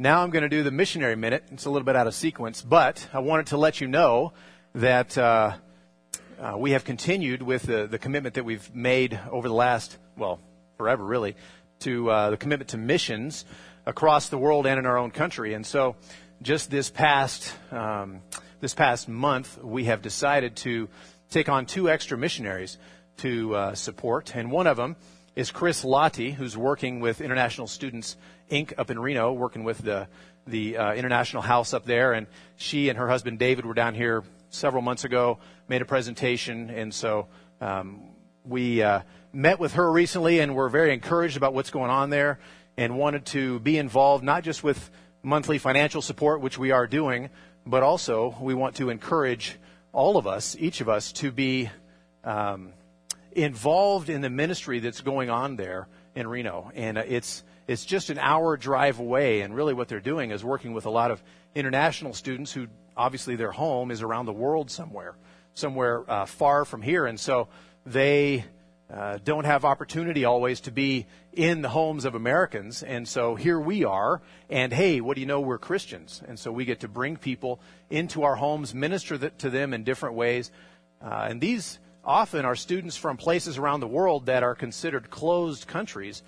[0.00, 1.44] Now I'm going to do the missionary minute.
[1.52, 4.32] It's a little bit out of sequence, but I wanted to let you know
[4.74, 5.56] that uh,
[6.40, 10.40] uh, we have continued with the, the commitment that we've made over the last, well,
[10.78, 11.36] forever really,
[11.80, 13.44] to uh, the commitment to missions
[13.84, 15.52] across the world and in our own country.
[15.52, 15.96] And so,
[16.40, 18.22] just this past um,
[18.60, 20.88] this past month, we have decided to
[21.28, 22.78] take on two extra missionaries
[23.18, 24.96] to uh, support, and one of them
[25.40, 28.18] is Chris Lottie, who's working with International Students
[28.50, 28.74] Inc.
[28.76, 30.06] up in Reno, working with the
[30.46, 32.26] the uh, International House up there, and
[32.56, 36.92] she and her husband David were down here several months ago, made a presentation, and
[36.92, 37.26] so
[37.62, 38.02] um,
[38.44, 39.00] we uh,
[39.32, 42.38] met with her recently, and we're very encouraged about what's going on there,
[42.76, 44.90] and wanted to be involved not just with
[45.22, 47.30] monthly financial support, which we are doing,
[47.64, 49.56] but also we want to encourage
[49.94, 51.70] all of us, each of us, to be
[52.24, 52.74] um,
[53.32, 58.10] involved in the ministry that's going on there in Reno, and uh, it's it's just
[58.10, 59.42] an hour drive away.
[59.42, 61.22] And really, what they're doing is working with a lot of
[61.54, 62.66] international students who
[62.96, 65.14] obviously their home is around the world somewhere,
[65.54, 67.06] somewhere uh, far from here.
[67.06, 67.48] And so
[67.86, 68.44] they
[68.92, 72.82] uh, don't have opportunity always to be in the homes of Americans.
[72.82, 74.20] And so here we are.
[74.48, 75.40] And hey, what do you know?
[75.40, 76.22] We're Christians.
[76.26, 80.16] And so we get to bring people into our homes, minister to them in different
[80.16, 80.50] ways.
[81.00, 85.66] Uh, and these often are students from places around the world that are considered closed
[85.66, 86.22] countries.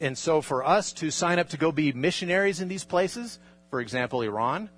[0.00, 3.38] And so for us to sign up to go be missionaries in these places,
[3.70, 4.70] for example, Iran,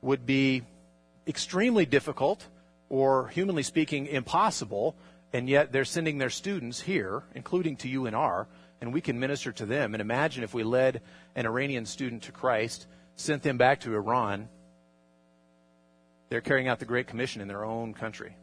[0.00, 0.62] would be
[1.26, 2.46] extremely difficult
[2.88, 4.96] or, humanly speaking, impossible.
[5.32, 8.46] And yet they're sending their students here, including to UNR,
[8.80, 9.94] and we can minister to them.
[9.94, 11.02] And imagine if we led
[11.34, 14.48] an Iranian student to Christ, sent them back to Iran.
[16.28, 18.36] They're carrying out the Great Commission in their own country.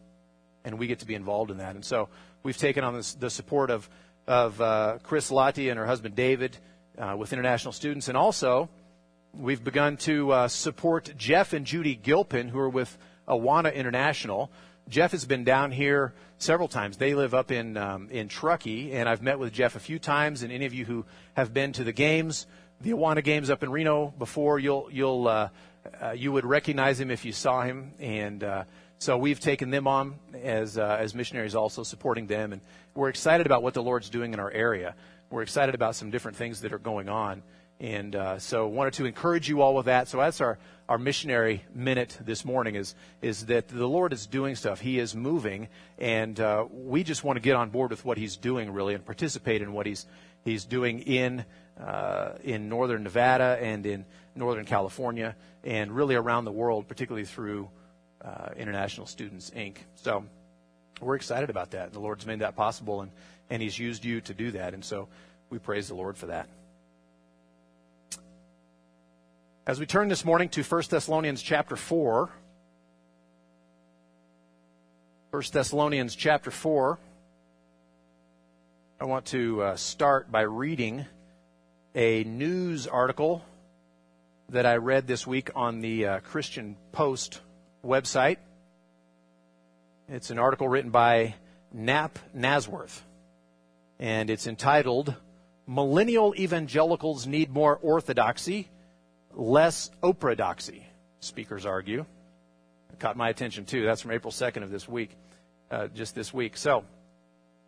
[0.63, 1.75] And we get to be involved in that.
[1.75, 2.09] And so
[2.43, 3.89] we've taken on this, the support of
[4.27, 6.57] of uh, Chris Lottie and her husband David
[6.97, 8.07] uh, with international students.
[8.07, 8.69] And also,
[9.33, 14.51] we've begun to uh, support Jeff and Judy Gilpin, who are with Awana International.
[14.89, 16.97] Jeff has been down here several times.
[16.97, 20.43] They live up in um, in Truckee, and I've met with Jeff a few times.
[20.43, 22.47] And any of you who have been to the games,
[22.81, 25.49] the Awana games up in Reno before, you'll you'll uh,
[26.01, 27.93] uh, you would recognize him if you saw him.
[27.99, 28.63] And uh,
[29.01, 30.13] so we've taken them on
[30.43, 32.53] as, uh, as missionaries, also supporting them.
[32.53, 32.61] And
[32.93, 34.93] we're excited about what the Lord's doing in our area.
[35.31, 37.41] We're excited about some different things that are going on.
[37.79, 40.07] And uh, so wanted to encourage you all with that.
[40.07, 44.55] So that's our, our missionary minute this morning is, is that the Lord is doing
[44.55, 44.81] stuff.
[44.81, 45.67] He is moving.
[45.97, 49.03] And uh, we just want to get on board with what he's doing, really, and
[49.03, 50.05] participate in what he's,
[50.45, 51.43] he's doing in,
[51.83, 57.67] uh, in northern Nevada and in northern California and really around the world, particularly through
[58.23, 59.77] uh, International Students Inc.
[59.95, 60.25] So
[60.99, 61.93] we're excited about that.
[61.93, 63.11] The Lord's made that possible, and,
[63.49, 64.73] and He's used you to do that.
[64.73, 65.07] And so
[65.49, 66.47] we praise the Lord for that.
[69.67, 72.29] As we turn this morning to 1 Thessalonians chapter 4,
[75.31, 76.99] 1 Thessalonians chapter 4,
[78.99, 81.05] I want to uh, start by reading
[81.95, 83.43] a news article
[84.49, 87.41] that I read this week on the uh, Christian Post
[87.85, 88.37] website.
[90.07, 91.35] It's an article written by
[91.75, 93.01] Napp Nazworth,
[93.99, 95.15] and it's entitled
[95.67, 98.69] Millennial Evangelicals Need More Orthodoxy,
[99.33, 100.83] Less Oprahdoxy,
[101.21, 102.05] speakers argue.
[102.91, 103.85] It caught my attention too.
[103.85, 105.15] That's from April 2nd of this week,
[105.69, 106.57] uh, just this week.
[106.57, 106.83] So,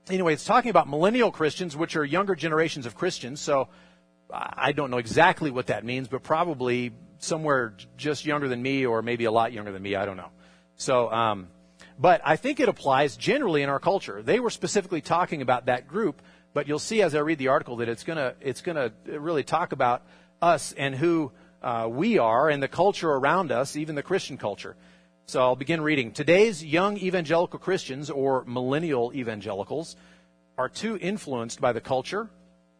[0.10, 3.40] anyway, it's talking about millennial Christians, which are younger generations of Christians.
[3.40, 3.70] So,
[4.30, 6.92] I don't know exactly what that means, but probably
[7.24, 9.96] somewhere just younger than me or maybe a lot younger than me.
[9.96, 10.30] I don't know.
[10.76, 11.48] So, um,
[11.98, 14.22] but I think it applies generally in our culture.
[14.22, 16.22] They were specifically talking about that group,
[16.54, 19.72] but you'll see as I read the article that it's gonna it's gonna really talk
[19.72, 20.04] about
[20.42, 24.76] us and who uh, we are and the culture around us, even the Christian culture.
[25.26, 26.12] So I'll begin reading.
[26.12, 29.96] Today's young evangelical Christians or millennial evangelicals
[30.58, 32.30] are too influenced by the culture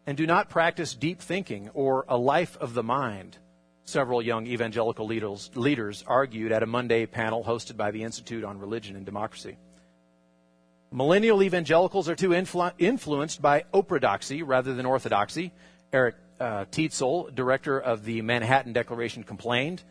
[0.06, 3.38] and do not practice deep thinking or a life of the mind
[3.84, 8.58] several young evangelical leaders, leaders argued at a Monday panel hosted by the Institute on
[8.58, 9.56] Religion and Democracy.
[10.90, 15.52] Millennial evangelicals are too influ- influenced by oprahdoxy rather than orthodoxy.
[15.92, 19.82] Eric uh, Teetsel, director of the Manhattan Declaration, complained.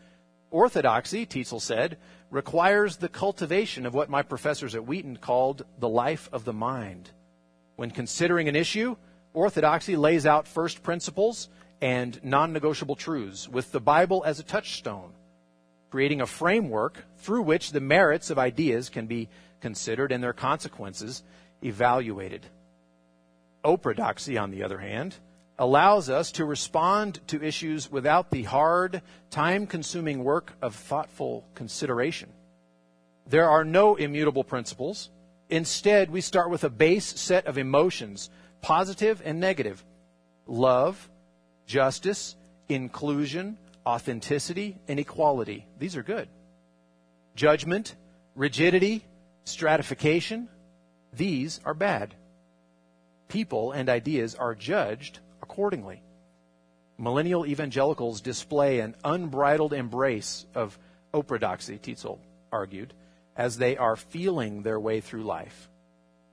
[0.50, 1.98] Orthodoxy, Teetsel said,
[2.30, 7.10] requires the cultivation of what my professors at Wheaton called the life of the mind.
[7.76, 8.96] When considering an issue,
[9.32, 11.48] orthodoxy lays out first principles
[11.84, 15.12] and non negotiable truths, with the Bible as a touchstone,
[15.90, 19.28] creating a framework through which the merits of ideas can be
[19.60, 21.22] considered and their consequences
[21.62, 22.46] evaluated.
[23.62, 25.16] Oprahdoxy, on the other hand,
[25.58, 32.30] allows us to respond to issues without the hard, time consuming work of thoughtful consideration.
[33.26, 35.10] There are no immutable principles.
[35.50, 38.30] Instead, we start with a base set of emotions,
[38.62, 39.84] positive and negative
[40.46, 41.10] love,
[41.66, 42.36] justice,
[42.68, 45.66] inclusion, authenticity, and equality.
[45.78, 46.28] These are good.
[47.34, 47.94] Judgment,
[48.34, 49.04] rigidity,
[49.44, 50.48] stratification,
[51.12, 52.14] these are bad.
[53.28, 56.02] People and ideas are judged accordingly.
[56.98, 60.78] Millennial evangelicals display an unbridled embrace of
[61.12, 62.18] orthodoxy, Teetsel
[62.52, 62.94] argued,
[63.36, 65.68] as they are feeling their way through life,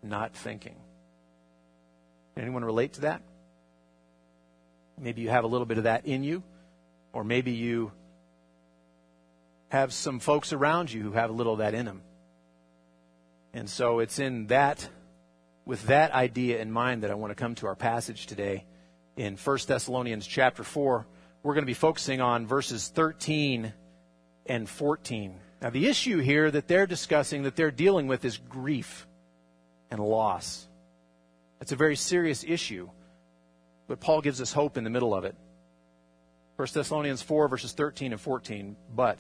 [0.04, 0.76] not thinking.
[2.38, 3.22] Anyone relate to that?
[5.02, 6.44] Maybe you have a little bit of that in you,
[7.12, 7.92] or maybe you
[9.70, 12.02] have some folks around you who have a little of that in them.
[13.54, 14.88] And so it's in that,
[15.66, 18.66] with that idea in mind, that I want to come to our passage today
[19.18, 21.08] in 1 Thessalonians chapter 4.
[21.42, 23.74] We're going to be focusing on verses 13
[24.46, 25.34] and 14.
[25.64, 29.08] Now, the issue here that they're discussing, that they're dealing with, is grief
[29.90, 30.68] and loss.
[31.60, 32.90] It's a very serious issue,
[33.88, 35.36] but Paul gives us hope in the middle of it.
[36.56, 38.76] 1 Thessalonians 4, verses 13 and 14.
[38.96, 39.20] But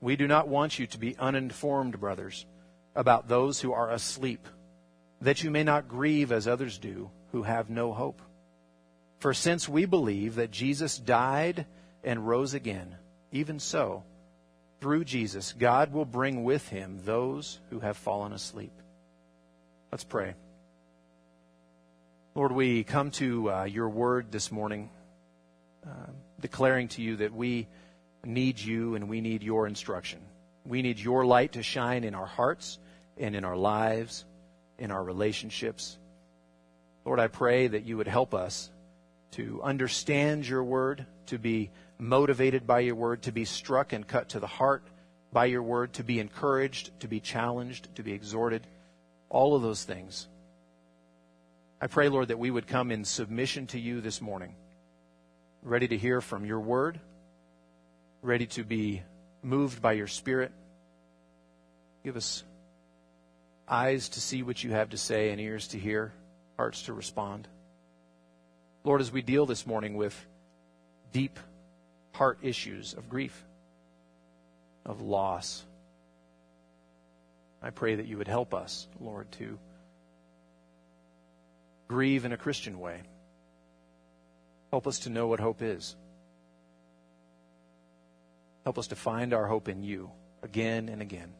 [0.00, 2.46] we do not want you to be uninformed, brothers
[2.94, 4.46] about those who are asleep,
[5.20, 8.20] that you may not grieve as others do who have no hope.
[9.18, 11.66] For since we believe that Jesus died
[12.04, 12.96] and rose again,
[13.30, 14.02] even so,
[14.80, 18.72] through Jesus, God will bring with him those who have fallen asleep.
[19.92, 20.34] Let's pray.
[22.34, 24.88] Lord, we come to uh, your word this morning,
[25.86, 26.06] uh,
[26.40, 27.68] declaring to you that we
[28.24, 30.18] need you and we need your instruction.
[30.64, 32.78] We need your light to shine in our hearts
[33.18, 34.24] and in our lives,
[34.78, 35.98] in our relationships.
[37.04, 38.70] Lord, I pray that you would help us
[39.32, 44.30] to understand your word, to be motivated by your word, to be struck and cut
[44.30, 44.84] to the heart
[45.34, 48.66] by your word, to be encouraged, to be challenged, to be exhorted,
[49.28, 50.28] all of those things.
[51.82, 54.54] I pray, Lord, that we would come in submission to you this morning,
[55.64, 57.00] ready to hear from your word,
[58.22, 59.02] ready to be
[59.42, 60.52] moved by your spirit.
[62.04, 62.44] Give us
[63.66, 66.12] eyes to see what you have to say and ears to hear,
[66.56, 67.48] hearts to respond.
[68.84, 70.14] Lord, as we deal this morning with
[71.12, 71.36] deep
[72.12, 73.44] heart issues of grief,
[74.86, 75.64] of loss,
[77.60, 79.58] I pray that you would help us, Lord, to
[81.88, 83.02] grieve in a Christian way.
[84.70, 85.96] Help us to know what hope is.
[88.64, 90.10] Help us to find our hope in you
[90.42, 91.32] again and again.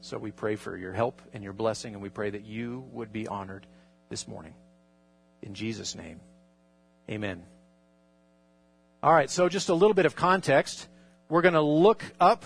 [0.00, 3.12] So we pray for your help and your blessing, and we pray that you would
[3.12, 3.66] be honored
[4.08, 4.54] this morning.
[5.42, 6.20] In Jesus' name,
[7.10, 7.42] amen.
[9.02, 10.88] All right, so just a little bit of context.
[11.28, 12.44] We're going to look up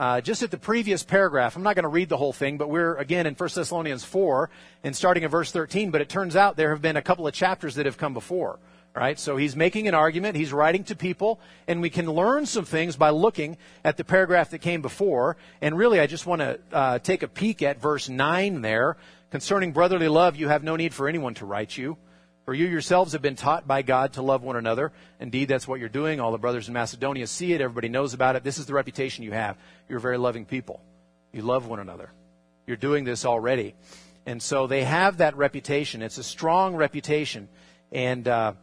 [0.00, 1.56] uh, just at the previous paragraph.
[1.56, 4.48] I'm not going to read the whole thing, but we're again in 1 Thessalonians 4
[4.82, 5.90] and starting at verse 13.
[5.90, 8.58] But it turns out there have been a couple of chapters that have come before
[8.92, 9.20] right?
[9.20, 11.38] So he's making an argument, he's writing to people,
[11.68, 15.36] and we can learn some things by looking at the paragraph that came before.
[15.60, 18.96] And really, I just want to uh, take a peek at verse 9 there.
[19.30, 21.98] Concerning brotherly love, you have no need for anyone to write you.
[22.50, 24.90] For you yourselves have been taught by God to love one another.
[25.20, 26.18] Indeed, that's what you're doing.
[26.18, 27.60] All the brothers in Macedonia see it.
[27.60, 28.42] Everybody knows about it.
[28.42, 29.56] This is the reputation you have.
[29.88, 30.82] You're very loving people.
[31.32, 32.10] You love one another.
[32.66, 33.76] You're doing this already.
[34.26, 36.02] And so they have that reputation.
[36.02, 37.48] It's a strong reputation.
[37.92, 38.54] And, uh,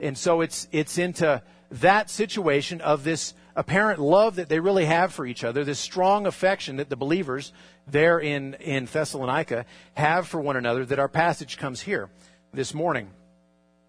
[0.00, 5.12] and so it's, it's into that situation of this apparent love that they really have
[5.12, 7.52] for each other, this strong affection that the believers
[7.86, 12.08] there in, in Thessalonica have for one another, that our passage comes here
[12.54, 13.10] this morning.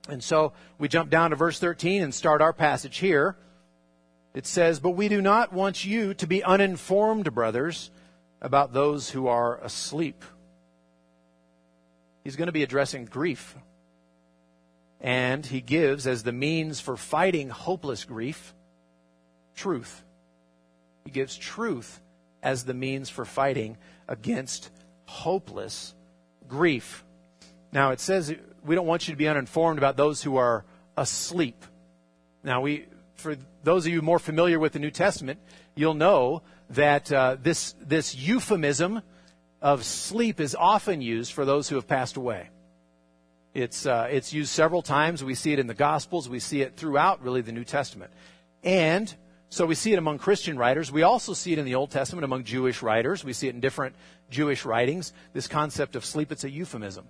[0.07, 3.37] And so we jump down to verse 13 and start our passage here.
[4.33, 7.89] It says, But we do not want you to be uninformed, brothers,
[8.41, 10.23] about those who are asleep.
[12.23, 13.55] He's going to be addressing grief
[15.05, 18.55] and he gives as the means for fighting hopeless grief
[19.55, 20.03] truth.
[21.03, 22.01] He gives truth
[22.41, 24.71] as the means for fighting against
[25.05, 25.93] hopeless
[26.47, 27.05] grief.
[27.71, 30.65] Now it says we don't want you to be uninformed about those who are
[30.97, 31.63] asleep.
[32.43, 35.39] Now we for those of you more familiar with the New Testament,
[35.75, 36.41] you'll know
[36.71, 39.01] that uh, this this euphemism
[39.61, 42.49] of sleep is often used for those who have passed away.
[43.55, 45.23] It's, uh, it's used several times.
[45.23, 46.27] We see it in the Gospels.
[46.27, 48.11] We see it throughout, really, the New Testament.
[48.63, 49.11] And
[49.49, 50.91] so we see it among Christian writers.
[50.91, 53.23] We also see it in the Old Testament among Jewish writers.
[53.23, 53.95] We see it in different
[54.29, 55.13] Jewish writings.
[55.31, 57.05] This concept of sleep, it's a euphemism.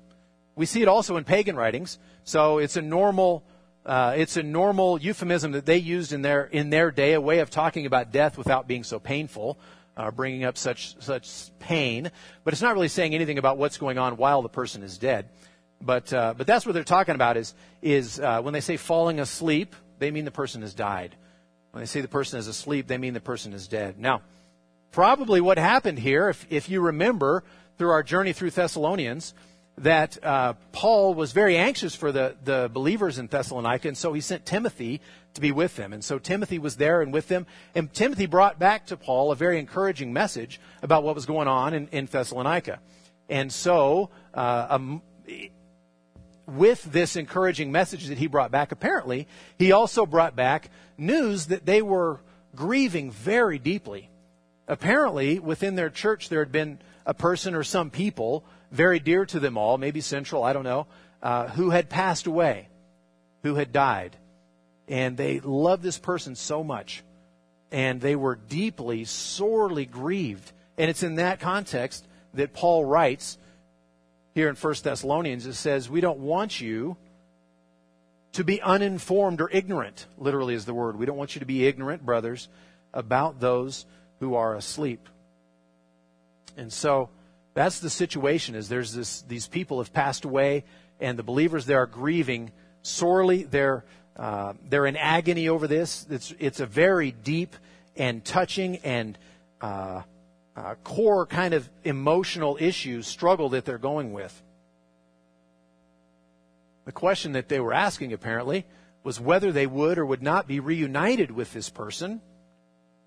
[0.55, 2.00] We see it also in pagan writings.
[2.24, 3.43] So it's a normal,
[3.85, 7.39] uh, it's a normal euphemism that they used in their in their day, a way
[7.39, 9.57] of talking about death without being so painful,
[9.97, 12.12] uh, bringing up such such pain.
[12.43, 15.29] But it's not really saying anything about what's going on while the person is dead.
[15.81, 19.19] But uh, but that's what they're talking about is is uh, when they say falling
[19.19, 21.15] asleep, they mean the person has died.
[21.71, 24.00] When they say the person is asleep, they mean the person is dead.
[24.00, 24.21] Now,
[24.91, 27.43] probably what happened here, if, if you remember
[27.77, 29.33] through our journey through Thessalonians,
[29.77, 34.22] that uh, Paul was very anxious for the, the believers in Thessalonica, and so he
[34.22, 35.01] sent Timothy
[35.34, 35.94] to be with them.
[35.94, 37.46] And so Timothy was there and with them.
[37.75, 41.74] And Timothy brought back to Paul a very encouraging message about what was going on
[41.74, 42.79] in, in Thessalonica.
[43.29, 45.01] And so, uh, um,
[46.48, 49.27] with this encouraging message that he brought back, apparently,
[49.58, 52.22] he also brought back news that they were
[52.55, 54.10] grieving very deeply.
[54.67, 59.39] Apparently, within their church, there had been a person or some people very dear to
[59.39, 60.88] them all, maybe central, I don't know,
[61.22, 62.69] uh, who had passed away,
[63.43, 64.15] who had died.
[64.88, 67.03] And they loved this person so much.
[67.72, 70.51] And they were deeply, sorely grieved.
[70.77, 73.38] And it's in that context that Paul writes
[74.34, 75.45] here in 1 Thessalonians.
[75.45, 76.98] It says, We don't want you
[78.34, 80.98] to be uninformed or ignorant, literally is the word.
[80.98, 82.50] We don't want you to be ignorant, brothers,
[82.93, 83.86] about those
[84.19, 85.07] who are asleep.
[86.57, 87.10] And so
[87.55, 90.65] that's the situation is there's this these people have passed away
[91.00, 92.51] and the believers there are grieving
[92.83, 93.43] sorely.
[93.43, 93.85] They're
[94.15, 96.05] uh, they're in agony over this.
[96.09, 97.55] It's it's a very deep
[97.95, 99.17] and touching and
[99.62, 100.01] uh,
[100.55, 104.41] uh, core kind of emotional issue struggle that they're going with.
[106.83, 108.65] The question that they were asking apparently
[109.03, 112.21] was whether they would or would not be reunited with this person,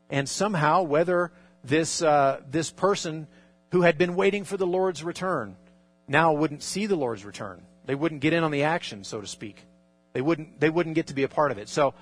[0.08, 1.32] and somehow whether
[1.64, 3.26] this uh, this person
[3.70, 5.56] who had been waiting for the Lord's return
[6.06, 7.62] now wouldn't see the Lord's return.
[7.84, 9.64] They wouldn't get in on the action, so to speak.
[10.12, 11.68] They wouldn't, they wouldn't get to be a part of it.
[11.68, 11.94] So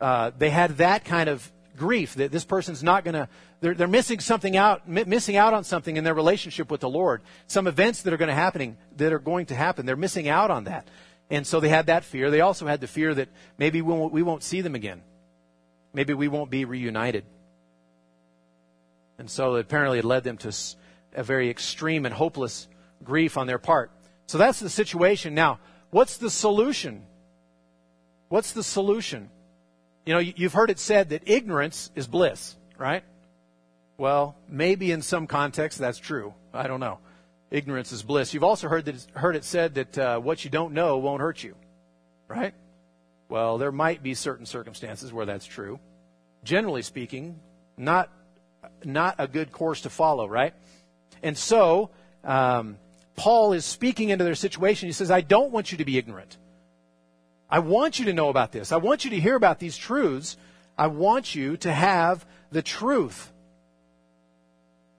[0.00, 3.28] uh, they had that kind of grief that this person's not going to,
[3.60, 7.22] they're, they're missing something out, missing out on something in their relationship with the Lord.
[7.46, 10.50] Some events that are going to happening, that are going to happen, they're missing out
[10.50, 10.88] on that.
[11.30, 12.30] And so they had that fear.
[12.30, 15.02] They also had the fear that maybe we won't, we won't see them again.
[15.92, 17.24] Maybe we won't be reunited.
[19.18, 20.52] And so apparently it led them to
[21.14, 22.68] a very extreme and hopeless
[23.02, 23.90] grief on their part.
[24.26, 25.34] So that's the situation.
[25.34, 25.58] Now,
[25.90, 27.04] what's the solution?
[28.28, 29.30] What's the solution?
[30.04, 33.04] You know, you've heard it said that ignorance is bliss, right?
[33.96, 36.34] Well, maybe in some context that's true.
[36.52, 36.98] I don't know.
[37.50, 38.34] Ignorance is bliss.
[38.34, 41.42] You've also heard that heard it said that uh, what you don't know won't hurt
[41.42, 41.56] you,
[42.28, 42.54] right?
[43.28, 45.80] Well, there might be certain circumstances where that's true.
[46.44, 47.40] Generally speaking,
[47.76, 48.10] not
[48.84, 50.54] not a good course to follow, right?
[51.22, 51.90] And so,
[52.24, 52.78] um,
[53.16, 54.88] Paul is speaking into their situation.
[54.88, 56.36] He says, I don't want you to be ignorant.
[57.50, 58.72] I want you to know about this.
[58.72, 60.36] I want you to hear about these truths.
[60.76, 63.32] I want you to have the truth.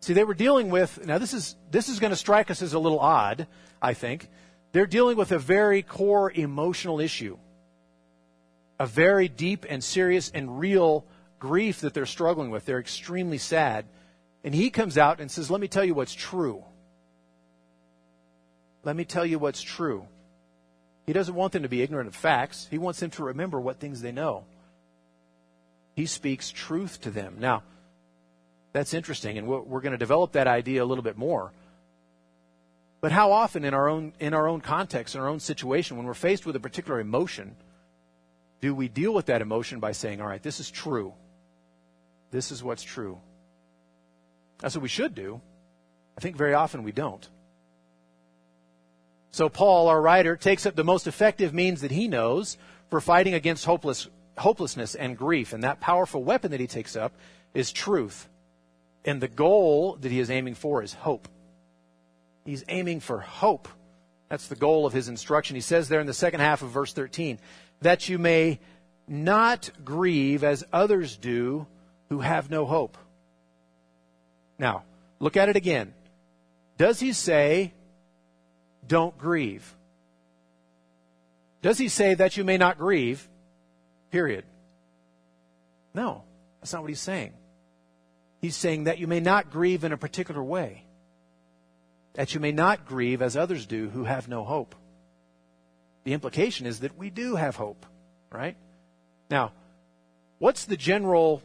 [0.01, 2.73] See, they were dealing with, now this is, this is going to strike us as
[2.73, 3.47] a little odd,
[3.81, 4.27] I think.
[4.71, 7.37] They're dealing with a very core emotional issue.
[8.79, 11.05] A very deep and serious and real
[11.37, 12.65] grief that they're struggling with.
[12.65, 13.85] They're extremely sad.
[14.43, 16.63] And he comes out and says, Let me tell you what's true.
[18.83, 20.07] Let me tell you what's true.
[21.05, 23.79] He doesn't want them to be ignorant of facts, he wants them to remember what
[23.79, 24.45] things they know.
[25.95, 27.37] He speaks truth to them.
[27.39, 27.63] Now,
[28.71, 31.51] that's interesting, and we're going to develop that idea a little bit more.
[33.01, 36.05] But how often in our own in our own context, in our own situation, when
[36.05, 37.55] we're faced with a particular emotion,
[38.61, 41.13] do we deal with that emotion by saying, "All right, this is true.
[42.31, 43.19] This is what's true."
[44.59, 45.41] That's what we should do.
[46.17, 47.27] I think very often we don't.
[49.31, 52.57] So Paul, our writer, takes up the most effective means that he knows
[52.89, 55.53] for fighting against hopeless, hopelessness and grief.
[55.53, 57.13] And that powerful weapon that he takes up
[57.53, 58.27] is truth.
[59.05, 61.27] And the goal that he is aiming for is hope.
[62.45, 63.67] He's aiming for hope.
[64.27, 65.55] That's the goal of his instruction.
[65.55, 67.39] He says there in the second half of verse 13,
[67.81, 68.59] that you may
[69.07, 71.65] not grieve as others do
[72.09, 72.97] who have no hope.
[74.59, 74.83] Now,
[75.19, 75.93] look at it again.
[76.77, 77.73] Does he say,
[78.85, 79.75] don't grieve?
[81.61, 83.27] Does he say that you may not grieve?
[84.11, 84.43] Period.
[85.93, 86.23] No,
[86.59, 87.33] that's not what he's saying.
[88.41, 90.83] He's saying that you may not grieve in a particular way.
[92.13, 94.75] That you may not grieve as others do who have no hope.
[96.03, 97.85] The implication is that we do have hope,
[98.31, 98.55] right?
[99.29, 99.51] Now,
[100.37, 101.43] what's the general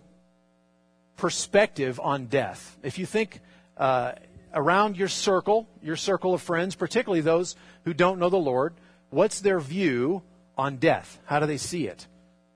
[1.16, 2.76] perspective on death.
[2.82, 3.40] If you think
[3.76, 4.12] uh,
[4.52, 8.74] around your circle, your circle of friends, particularly those who don't know the Lord,
[9.10, 10.22] what's their view
[10.56, 11.18] on death?
[11.24, 12.06] How do they see it?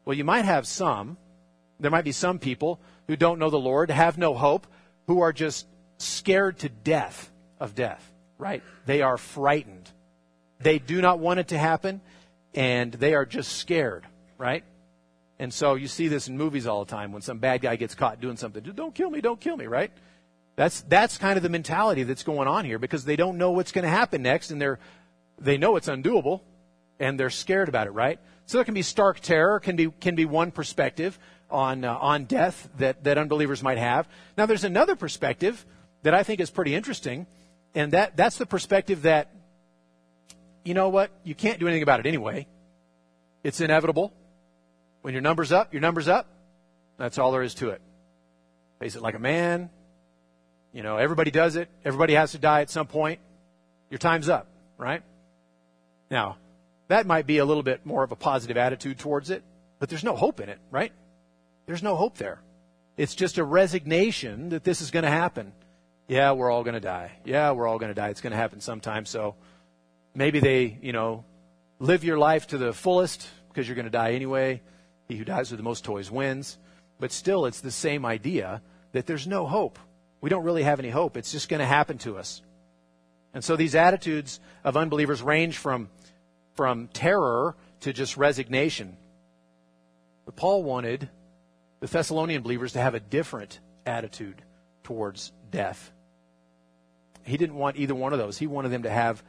[0.04, 1.16] Well, you might have some.
[1.80, 4.66] There might be some people who don't know the Lord, have no hope,
[5.06, 5.66] who are just
[5.98, 8.62] scared to death of death, right?
[8.86, 9.90] They are frightened.
[10.60, 12.00] They do not want it to happen,
[12.54, 14.64] and they are just scared, right?
[15.38, 17.94] And so you see this in movies all the time when some bad guy gets
[17.94, 18.62] caught doing something.
[18.62, 19.92] Don't kill me, don't kill me, right?
[20.56, 23.70] That's, that's kind of the mentality that's going on here because they don't know what's
[23.70, 24.80] going to happen next and they're,
[25.38, 26.40] they know it's undoable
[26.98, 28.18] and they're scared about it, right?
[28.46, 31.16] So there can be stark terror, can be, can be one perspective
[31.48, 34.08] on, uh, on death that, that unbelievers might have.
[34.36, 35.64] Now there's another perspective
[36.02, 37.28] that I think is pretty interesting
[37.74, 39.30] and that, that's the perspective that,
[40.64, 42.48] you know what, you can't do anything about it anyway.
[43.44, 44.12] It's inevitable.
[45.08, 46.26] When your number's up, your number's up.
[46.98, 47.80] That's all there is to it.
[48.78, 49.70] Face it like a man,
[50.74, 51.70] you know, everybody does it.
[51.82, 53.18] Everybody has to die at some point.
[53.88, 55.02] Your time's up, right?
[56.10, 56.36] Now,
[56.88, 59.42] that might be a little bit more of a positive attitude towards it,
[59.78, 60.92] but there's no hope in it, right?
[61.64, 62.42] There's no hope there.
[62.98, 65.54] It's just a resignation that this is going to happen.
[66.06, 67.12] Yeah, we're all going to die.
[67.24, 68.10] Yeah, we're all going to die.
[68.10, 69.06] It's going to happen sometime.
[69.06, 69.36] So
[70.14, 71.24] maybe they, you know,
[71.78, 74.60] live your life to the fullest because you're going to die anyway.
[75.08, 76.58] He who dies with the most toys wins.
[77.00, 78.62] But still, it's the same idea
[78.92, 79.78] that there's no hope
[80.20, 81.16] we don't really have any hope.
[81.16, 82.42] It's just going to happen to us.
[83.34, 85.90] And so these attitudes of unbelievers range from,
[86.54, 88.96] from terror to just resignation.
[90.24, 91.08] But Paul wanted
[91.80, 94.42] the Thessalonian believers to have a different attitude
[94.82, 95.92] towards death.
[97.24, 98.38] He didn't want either one of those.
[98.38, 99.22] He wanted them to have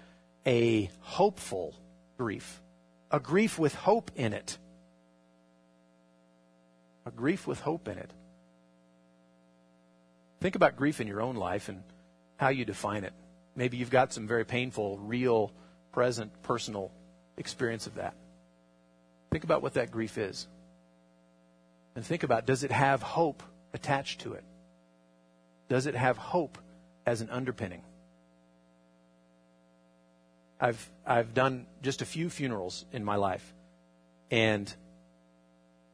[0.48, 1.76] a hopeful
[2.18, 2.62] grief,
[3.12, 4.58] a grief with hope in it.
[7.10, 8.12] A grief with hope in it.
[10.42, 11.82] Think about grief in your own life and
[12.38, 13.14] how you define it.
[13.56, 15.52] Maybe you've got some very painful, real,
[15.92, 16.92] present, personal
[17.36, 18.14] experience of that.
[19.32, 20.48] Think about what that grief is.
[21.96, 23.42] And think about does it have hope
[23.74, 24.44] attached to it?
[25.68, 26.60] Does it have hope
[27.08, 27.82] as an underpinning?
[30.62, 33.54] I've, I've done just a few funerals in my life,
[34.30, 34.72] and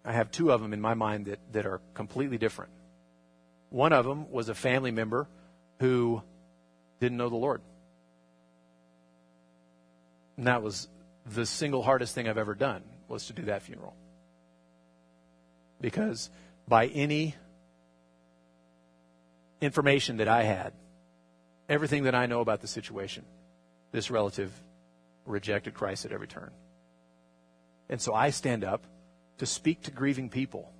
[0.05, 2.71] I have two of them in my mind that, that are completely different.
[3.69, 5.27] One of them was a family member
[5.79, 6.21] who
[6.99, 7.61] didn't know the Lord.
[10.37, 10.87] And that was
[11.25, 13.95] the single hardest thing I've ever done was to do that funeral.
[15.81, 16.29] Because
[16.67, 17.35] by any
[19.59, 20.73] information that I had,
[21.67, 23.25] everything that I know about the situation,
[23.91, 24.51] this relative
[25.25, 26.51] rejected Christ at every turn.
[27.89, 28.85] And so I stand up
[29.37, 30.71] to speak to grieving people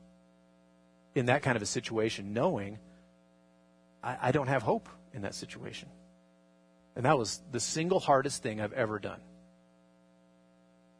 [1.14, 2.80] in that kind of a situation, knowing
[4.04, 5.90] I, I don't have hope in that situation.
[6.96, 9.20] And that was the single hardest thing I've ever done.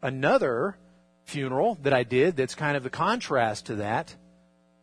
[0.02, 0.78] Another
[1.24, 4.16] funeral that I did that's kind of the contrast to that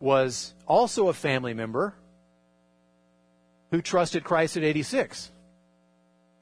[0.01, 1.95] was also a family member
[3.71, 5.31] who trusted Christ at 86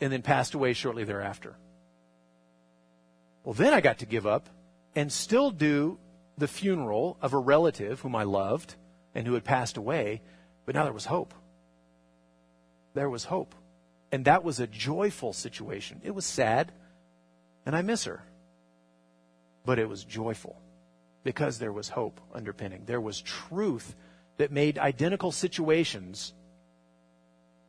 [0.00, 1.54] and then passed away shortly thereafter.
[3.44, 4.48] Well, then I got to give up
[4.94, 5.98] and still do
[6.38, 8.74] the funeral of a relative whom I loved
[9.14, 10.22] and who had passed away,
[10.66, 11.34] but now there was hope.
[12.94, 13.54] There was hope.
[14.12, 16.00] And that was a joyful situation.
[16.04, 16.72] It was sad,
[17.64, 18.22] and I miss her.
[19.64, 20.60] But it was joyful
[21.22, 22.84] because there was hope underpinning.
[22.86, 23.94] There was truth
[24.38, 26.32] that made identical situations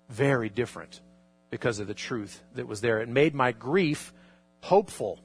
[0.10, 1.02] very different
[1.50, 3.02] because of the truth that was there.
[3.02, 4.14] It made my grief
[4.62, 5.20] hopeful.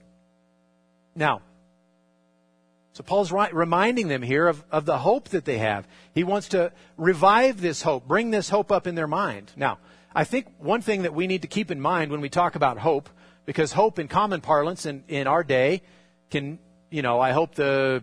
[1.14, 1.42] Now,
[2.96, 5.86] so Paul's reminding them here of, of the hope that they have.
[6.14, 9.52] He wants to revive this hope, bring this hope up in their mind.
[9.54, 9.76] Now,
[10.14, 12.78] I think one thing that we need to keep in mind when we talk about
[12.78, 13.10] hope,
[13.44, 15.82] because hope in common parlance in, in our day
[16.30, 18.02] can, you know, I hope the,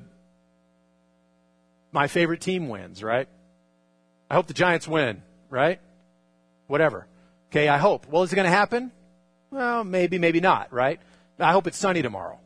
[1.91, 3.27] my favorite team wins, right?
[4.29, 5.81] I hope the Giants win, right?
[6.67, 7.07] Whatever.
[7.49, 8.05] Okay, I hope.
[8.07, 8.91] Well, is it going to happen?
[9.49, 10.99] Well, maybe, maybe not, right?
[11.39, 12.39] I hope it's sunny tomorrow,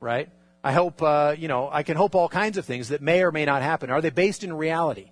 [0.00, 0.28] right?
[0.68, 3.32] I hope, uh, you know, I can hope all kinds of things that may or
[3.32, 3.88] may not happen.
[3.88, 5.10] Are they based in reality?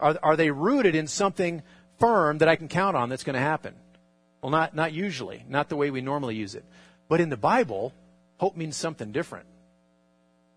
[0.00, 1.62] Are, are they rooted in something
[2.00, 3.76] firm that I can count on that's going to happen?
[4.42, 6.64] Well, not, not usually, not the way we normally use it.
[7.08, 7.92] But in the Bible,
[8.38, 9.46] hope means something different.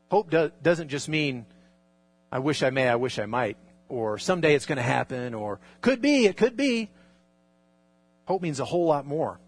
[0.09, 1.45] Hope do, doesn't just mean,
[2.31, 3.57] I wish I may, I wish I might,
[3.87, 6.89] or someday it's going to happen, or could be, it could be.
[8.25, 9.39] Hope means a whole lot more.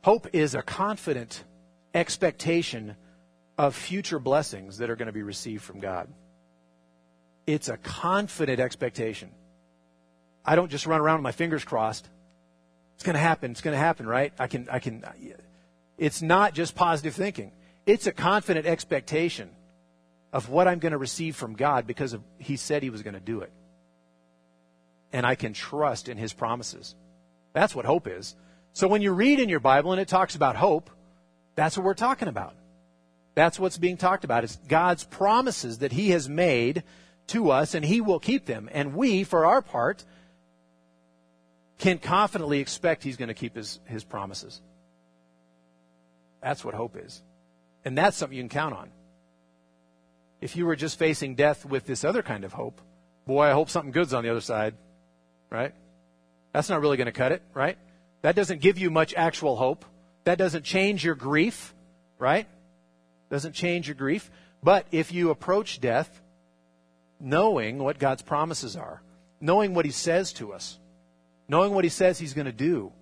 [0.00, 1.44] Hope is a confident
[1.94, 2.96] expectation
[3.58, 6.08] of future blessings that are going to be received from God.
[7.46, 9.30] It's a confident expectation.
[10.44, 12.08] I don't just run around with my fingers crossed.
[12.94, 13.50] It's going to happen.
[13.50, 14.32] It's going to happen, right?
[14.38, 15.04] I can, I can,
[15.98, 17.52] it's not just positive thinking.
[17.84, 19.50] It's a confident expectation
[20.32, 23.14] of what I'm going to receive from God because of, He said He was going
[23.14, 23.52] to do it.
[25.12, 26.94] And I can trust in His promises.
[27.52, 28.34] That's what hope is.
[28.72, 30.90] So when you read in your Bible and it talks about hope,
[31.54, 32.54] that's what we're talking about.
[33.34, 34.44] That's what's being talked about.
[34.44, 36.82] It's God's promises that He has made
[37.28, 38.68] to us and He will keep them.
[38.72, 40.04] And we, for our part,
[41.78, 44.60] can confidently expect He's going to keep His, his promises.
[46.42, 47.22] That's what hope is.
[47.84, 48.90] And that's something you can count on.
[50.40, 52.80] If you were just facing death with this other kind of hope,
[53.26, 54.74] boy, I hope something good's on the other side,
[55.50, 55.72] right?
[56.52, 57.78] That's not really going to cut it, right?
[58.22, 59.84] That doesn't give you much actual hope.
[60.24, 61.74] That doesn't change your grief,
[62.18, 62.46] right?
[63.32, 64.30] Doesn't change your grief.
[64.62, 66.20] But if you approach death
[67.18, 69.00] knowing what God's promises are,
[69.40, 70.78] knowing what He says to us,
[71.48, 72.92] knowing what He says He's going to do,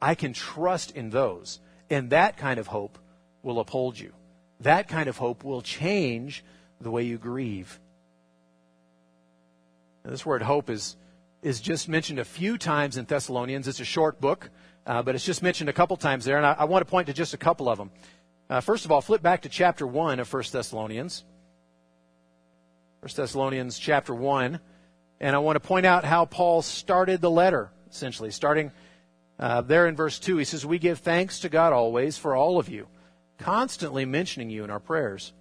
[0.00, 1.60] I can trust in those.
[1.90, 2.98] And that kind of hope
[3.42, 4.14] will uphold you.
[4.60, 6.42] That kind of hope will change
[6.80, 7.78] the way you grieve.
[10.06, 10.96] Now, this word hope is,
[11.42, 13.68] is just mentioned a few times in Thessalonians.
[13.68, 14.48] It's a short book,
[14.86, 17.08] uh, but it's just mentioned a couple times there, and I, I want to point
[17.08, 17.90] to just a couple of them.
[18.50, 21.22] Uh, first of all, flip back to chapter 1 of 1 Thessalonians.
[22.98, 24.58] 1 Thessalonians chapter 1.
[25.20, 28.32] And I want to point out how Paul started the letter, essentially.
[28.32, 28.72] Starting
[29.38, 32.58] uh, there in verse 2, he says, We give thanks to God always for all
[32.58, 32.88] of you,
[33.38, 35.32] constantly mentioning you in our prayers,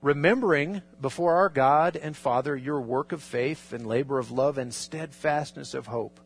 [0.00, 4.72] remembering before our God and Father your work of faith and labor of love and
[4.72, 6.20] steadfastness of hope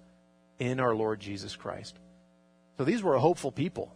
[0.59, 1.99] in our Lord Jesus Christ.
[2.77, 3.95] So these were a hopeful people.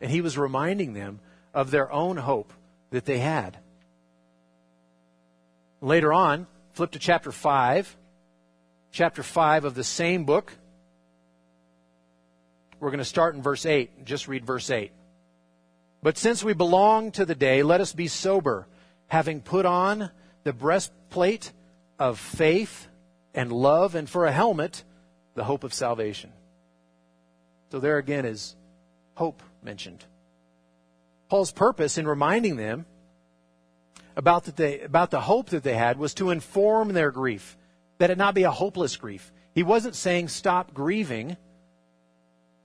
[0.00, 1.20] And he was reminding them
[1.52, 2.52] of their own hope
[2.90, 3.58] that they had.
[5.80, 7.96] Later on, flip to chapter 5.
[8.90, 10.52] Chapter 5 of the same book.
[12.80, 14.04] We're going to start in verse 8.
[14.04, 14.92] Just read verse 8.
[16.02, 18.66] But since we belong to the day, let us be sober,
[19.08, 20.10] having put on
[20.44, 21.52] the breastplate
[21.98, 22.86] of faith
[23.34, 24.84] and love, and for a helmet,
[25.34, 26.32] the hope of salvation.
[27.70, 28.56] So there again is
[29.18, 30.04] hope mentioned.
[31.28, 32.86] Paul's purpose in reminding them
[34.16, 37.56] about, that they, about the hope that they had was to inform their grief,
[37.98, 39.32] that it not be a hopeless grief.
[39.54, 41.36] He wasn't saying stop grieving.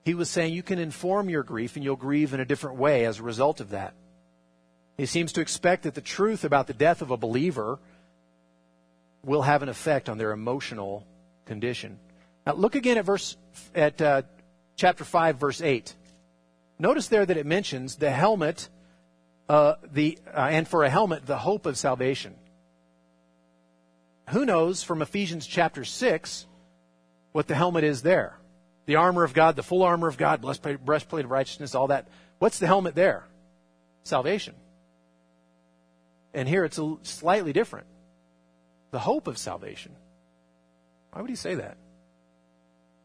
[0.06, 3.06] He was saying you can inform your grief and you'll grieve in a different way
[3.06, 3.96] as a result of that.
[4.96, 7.80] He seems to expect that the truth about the death of a believer
[9.26, 11.04] will have an effect on their emotional
[11.46, 11.98] condition.
[12.46, 13.38] Now look again at verse
[13.74, 14.22] at uh,
[14.76, 15.96] chapter five, verse eight.
[16.80, 18.70] Notice there that it mentions the helmet
[19.50, 22.36] uh, the, uh, and for a helmet, the hope of salvation.
[24.30, 26.48] Who knows from Ephesians chapter 6
[27.34, 28.38] what the helmet is there?
[28.86, 32.08] The armor of God, the full armor of God, breastplate of righteousness, all that.
[32.40, 33.26] What's the helmet there?
[34.04, 34.56] Salvation.
[36.34, 37.88] And here it's a, slightly different.
[38.92, 39.94] The hope of salvation.
[41.12, 41.78] Why would he say that?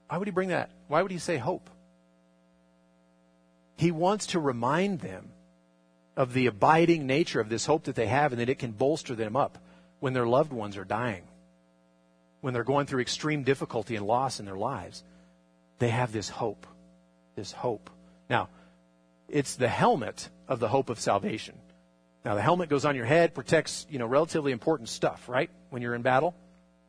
[0.09, 0.71] Why would he bring that?
[0.87, 1.69] Why would he say hope?
[3.79, 5.31] He wants to remind them
[6.17, 9.15] of the abiding nature of this hope that they have and that it can bolster
[9.15, 9.57] them up
[10.01, 11.23] when their loved ones are dying,
[12.41, 15.05] when they're going through extreme difficulty and loss in their lives.
[15.79, 16.67] They have this hope.
[17.37, 17.89] This hope.
[18.29, 18.49] Now,
[19.29, 21.55] it's the helmet of the hope of salvation.
[22.25, 25.51] Now, the helmet goes on your head, protects, you know, relatively important stuff, right?
[25.71, 26.35] When you're in battle.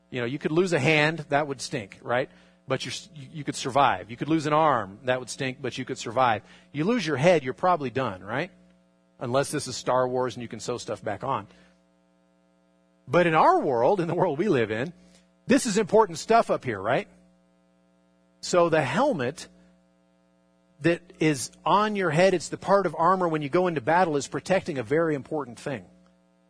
[0.10, 2.32] You know, you could lose a hand, that would stink, right?
[2.70, 2.92] But you
[3.34, 4.10] you could survive.
[4.10, 6.44] You could lose an arm, that would stink, but you could survive.
[6.72, 8.52] You lose your head, you're probably done, right?
[9.20, 11.48] unless this is Star Wars and you can sew stuff back on.
[13.08, 14.94] But in our world, in the world we live in,
[15.48, 17.08] this is important stuff up here, right?
[18.42, 19.48] So the helmet
[20.82, 24.16] that is on your head, it's the part of armor when you go into battle,
[24.16, 25.84] is protecting a very important thing.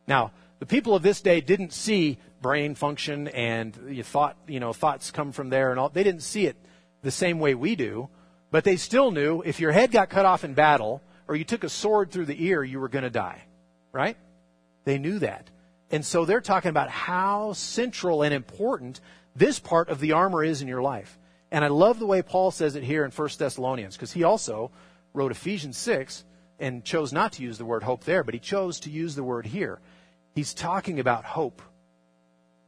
[0.06, 4.74] Now, the people of this day didn't see brain function and you thought, you know,
[4.74, 5.90] thoughts come from there and all.
[5.90, 6.56] They didn't see it
[7.02, 8.10] the same way we do,
[8.52, 11.64] but they still knew if your head got cut off in battle, or you took
[11.64, 13.44] a sword through the ear, you were going to die.
[13.92, 14.18] Right?
[14.84, 15.50] They knew that.
[15.92, 19.00] And so they're talking about how central and important
[19.36, 21.18] this part of the armor is in your life.
[21.52, 24.72] And I love the way Paul says it here in 1 Thessalonians, because he also
[25.14, 26.24] wrote Ephesians 6
[26.60, 29.24] and chose not to use the word hope there, but he chose to use the
[29.24, 29.80] word here.
[30.40, 31.62] He's talking about hope,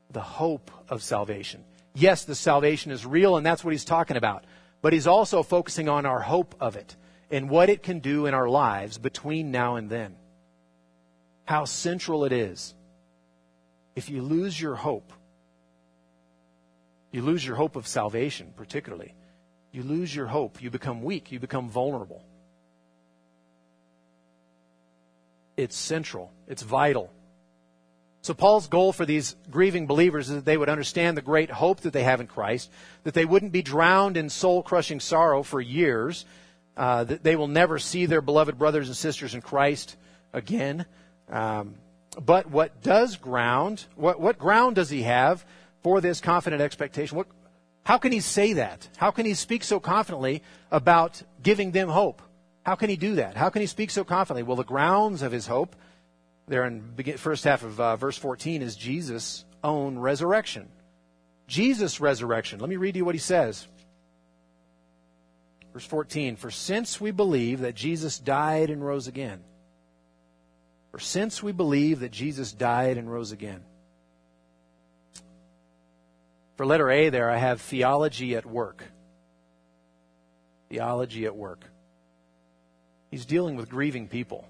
[0.09, 1.63] the hope of salvation.
[1.95, 4.43] Yes, the salvation is real, and that's what he's talking about.
[4.81, 6.97] But he's also focusing on our hope of it
[7.29, 10.17] and what it can do in our lives between now and then.
[11.45, 12.75] How central it is.
[13.95, 15.13] If you lose your hope,
[17.13, 19.13] You lose your hope of salvation, particularly.
[19.71, 20.61] You lose your hope.
[20.61, 21.31] You become weak.
[21.31, 22.21] You become vulnerable.
[25.55, 26.33] It's central.
[26.49, 27.11] It's vital.
[28.23, 31.81] So Paul's goal for these grieving believers is that they would understand the great hope
[31.81, 32.69] that they have in Christ,
[33.03, 36.25] that they wouldn't be drowned in soul-crushing sorrow for years,
[36.77, 39.97] uh, that they will never see their beloved brothers and sisters in Christ
[40.33, 40.85] again.
[41.29, 41.75] Um,
[42.19, 45.43] but what does ground, what, what ground does he have
[45.81, 47.17] for this confident expectation?
[47.17, 47.27] What,
[47.83, 48.87] how can he say that?
[48.97, 52.21] How can he speak so confidently about giving them hope?
[52.63, 53.35] How can he do that?
[53.35, 54.43] How can he speak so confidently?
[54.43, 55.75] Well, the grounds of his hope
[56.47, 60.67] there in the first half of uh, verse 14 is Jesus' own resurrection.
[61.47, 62.59] Jesus' resurrection.
[62.59, 63.67] Let me read you what he says.
[65.73, 69.41] Verse 14 For since we believe that Jesus died and rose again,
[70.91, 73.61] for since we believe that Jesus died and rose again.
[76.57, 78.83] For letter A there, I have theology at work.
[80.69, 81.65] Theology at work.
[83.09, 84.45] He's dealing with grieving people.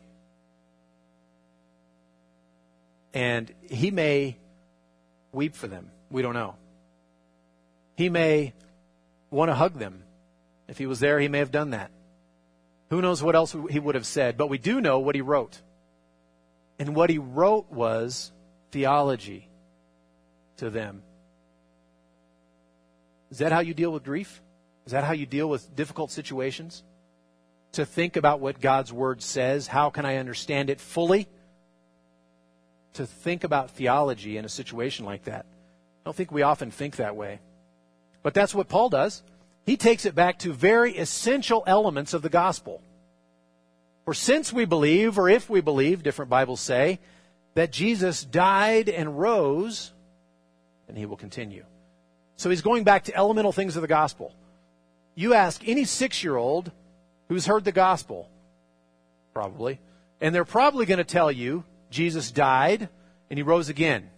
[3.13, 4.37] And he may
[5.31, 5.91] weep for them.
[6.09, 6.55] We don't know.
[7.95, 8.53] He may
[9.29, 10.03] want to hug them.
[10.67, 11.91] If he was there, he may have done that.
[12.89, 15.61] Who knows what else he would have said, but we do know what he wrote.
[16.79, 18.31] And what he wrote was
[18.71, 19.47] theology
[20.57, 21.03] to them.
[23.29, 24.41] Is that how you deal with grief?
[24.85, 26.83] Is that how you deal with difficult situations?
[27.73, 29.67] To think about what God's Word says.
[29.67, 31.29] How can I understand it fully?
[32.93, 35.45] To think about theology in a situation like that.
[35.45, 37.39] I don't think we often think that way.
[38.23, 39.23] But that's what Paul does.
[39.65, 42.81] He takes it back to very essential elements of the gospel.
[44.05, 46.99] For since we believe, or if we believe, different Bibles say,
[47.53, 49.91] that Jesus died and rose,
[50.87, 51.65] and he will continue.
[52.37, 54.33] So he's going back to elemental things of the gospel.
[55.13, 56.71] You ask any six year old
[57.29, 58.29] who's heard the gospel,
[59.33, 59.79] probably,
[60.19, 62.89] and they're probably going to tell you Jesus died
[63.29, 64.09] and he rose again.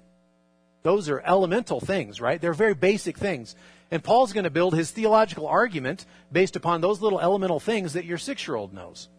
[0.84, 2.40] Those are elemental things, right?
[2.40, 3.56] They're very basic things.
[3.92, 8.06] And Paul's going to build his theological argument based upon those little elemental things that
[8.06, 9.10] your six year old knows.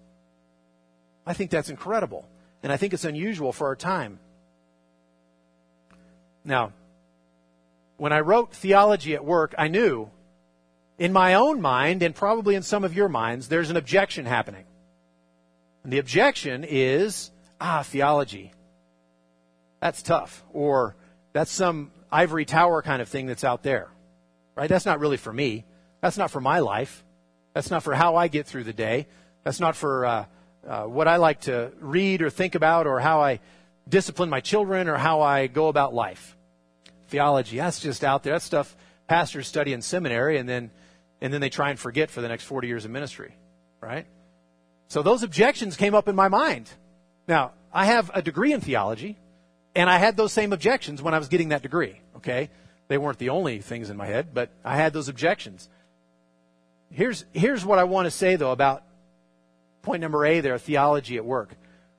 [1.26, 2.28] I think that's incredible.
[2.62, 4.18] And I think it's unusual for our time.
[6.44, 6.72] Now,
[7.96, 10.10] when I wrote Theology at Work, I knew
[10.98, 14.64] in my own mind, and probably in some of your minds, there's an objection happening.
[15.82, 18.52] And the objection is ah, theology.
[19.80, 20.44] That's tough.
[20.52, 20.96] Or
[21.32, 23.88] that's some ivory tower kind of thing that's out there.
[24.56, 24.68] Right?
[24.68, 25.64] That's not really for me.
[26.00, 27.04] That's not for my life.
[27.54, 29.06] That's not for how I get through the day.
[29.42, 30.24] That's not for uh,
[30.66, 33.40] uh, what I like to read or think about or how I
[33.88, 36.36] discipline my children or how I go about life.
[37.08, 38.32] Theology, that's just out there.
[38.32, 38.74] That's stuff
[39.06, 40.70] pastors study in seminary and then
[41.20, 43.34] and then they try and forget for the next 40 years of ministry,
[43.80, 44.06] right?
[44.88, 46.70] So those objections came up in my mind.
[47.26, 49.16] Now, I have a degree in theology,
[49.74, 52.50] and I had those same objections when I was getting that degree, okay?
[52.88, 55.68] They weren't the only things in my head, but I had those objections.
[56.90, 58.84] Here's, here's what I want to say, though, about
[59.82, 61.54] point number A there theology at work.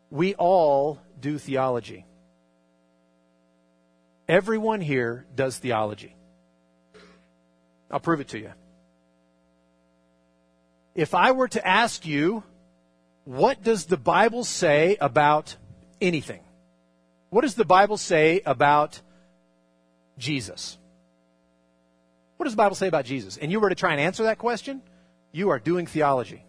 [0.09, 2.05] We all do theology.
[4.27, 6.15] Everyone here does theology.
[7.91, 8.51] I'll prove it to you.
[10.95, 12.43] If I were to ask you,
[13.25, 15.55] what does the Bible say about
[15.99, 16.41] anything?
[17.31, 19.01] What does the Bible say about
[20.17, 20.77] Jesus?
[22.37, 23.37] What does the Bible say about Jesus?
[23.37, 24.81] And you were to try and answer that question,
[25.31, 26.45] you are doing theology.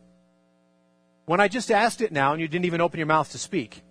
[1.25, 3.83] When I just asked it now and you didn't even open your mouth to speak,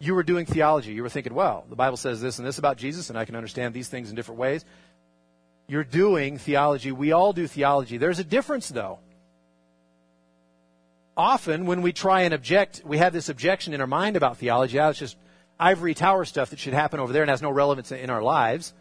[0.00, 0.92] you were doing theology.
[0.92, 3.36] You were thinking, well, the Bible says this and this about Jesus, and I can
[3.36, 4.64] understand these things in different ways.
[5.68, 6.92] You're doing theology.
[6.92, 7.96] We all do theology.
[7.96, 8.98] There's a difference, though
[11.16, 14.78] often when we try and object, we have this objection in our mind about theology.
[14.78, 15.16] Oh, it's just
[15.58, 18.72] ivory tower stuff that should happen over there and has no relevance in our lives.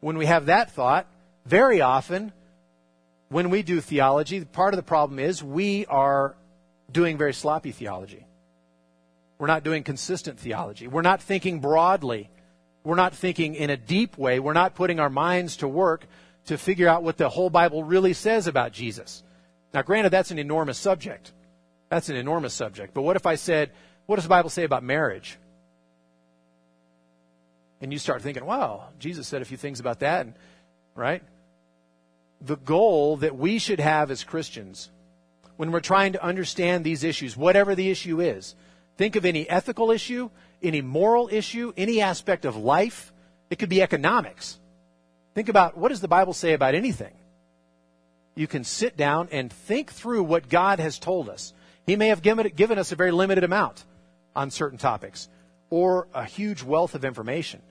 [0.00, 1.06] When we have that thought,
[1.44, 2.32] very often
[3.28, 6.34] when we do theology, part of the problem is we are
[6.90, 8.26] doing very sloppy theology.
[9.38, 10.88] We're not doing consistent theology.
[10.88, 12.28] We're not thinking broadly.
[12.84, 14.40] We're not thinking in a deep way.
[14.40, 16.06] We're not putting our minds to work
[16.46, 19.22] to figure out what the whole Bible really says about Jesus.
[19.72, 21.32] Now, granted, that's an enormous subject.
[21.90, 22.94] That's an enormous subject.
[22.94, 23.72] But what if I said,
[24.06, 25.38] what does the Bible say about marriage?
[27.82, 30.34] And you start thinking, wow, Jesus said a few things about that, and,
[30.94, 31.22] right?
[32.40, 34.90] The goal that we should have as Christians
[35.56, 38.54] when we're trying to understand these issues, whatever the issue is,
[38.96, 40.30] think of any ethical issue,
[40.62, 43.12] any moral issue, any aspect of life.
[43.50, 44.58] It could be economics.
[45.34, 47.12] Think about what does the Bible say about anything?
[48.34, 51.52] You can sit down and think through what God has told us.
[51.90, 53.84] He may have given, given us a very limited amount
[54.36, 55.28] on certain topics
[55.70, 57.62] or a huge wealth of information.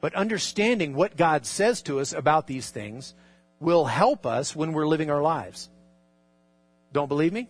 [0.00, 3.12] But understanding what God says to us about these things
[3.60, 5.68] will help us when we're living our lives.
[6.94, 7.46] Don't believe me?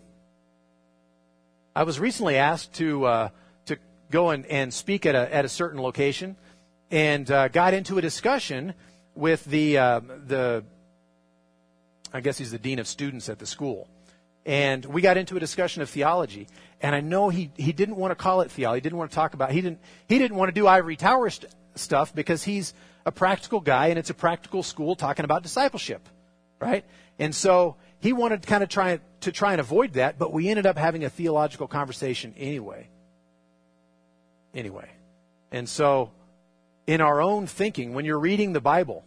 [1.76, 3.28] I was recently asked to uh,
[3.66, 3.78] to
[4.10, 6.34] go and, and speak at a at a certain location,
[6.90, 8.74] and uh, got into a discussion
[9.14, 10.64] with the uh, the
[12.12, 13.86] I guess he's the dean of students at the school,
[14.48, 16.48] and we got into a discussion of theology.
[16.80, 18.78] And I know he he didn't want to call it theology.
[18.78, 19.52] He didn't want to talk about.
[19.52, 22.72] He didn't he didn't want to do ivory tower st- stuff because he's
[23.04, 26.08] a practical guy and it's a practical school talking about discipleship,
[26.60, 26.86] right?
[27.18, 30.48] And so he wanted to kind of try to try and avoid that, but we
[30.48, 32.88] ended up having a theological conversation anyway.
[34.54, 34.88] Anyway.
[35.52, 36.10] And so
[36.86, 39.04] in our own thinking, when you're reading the Bible,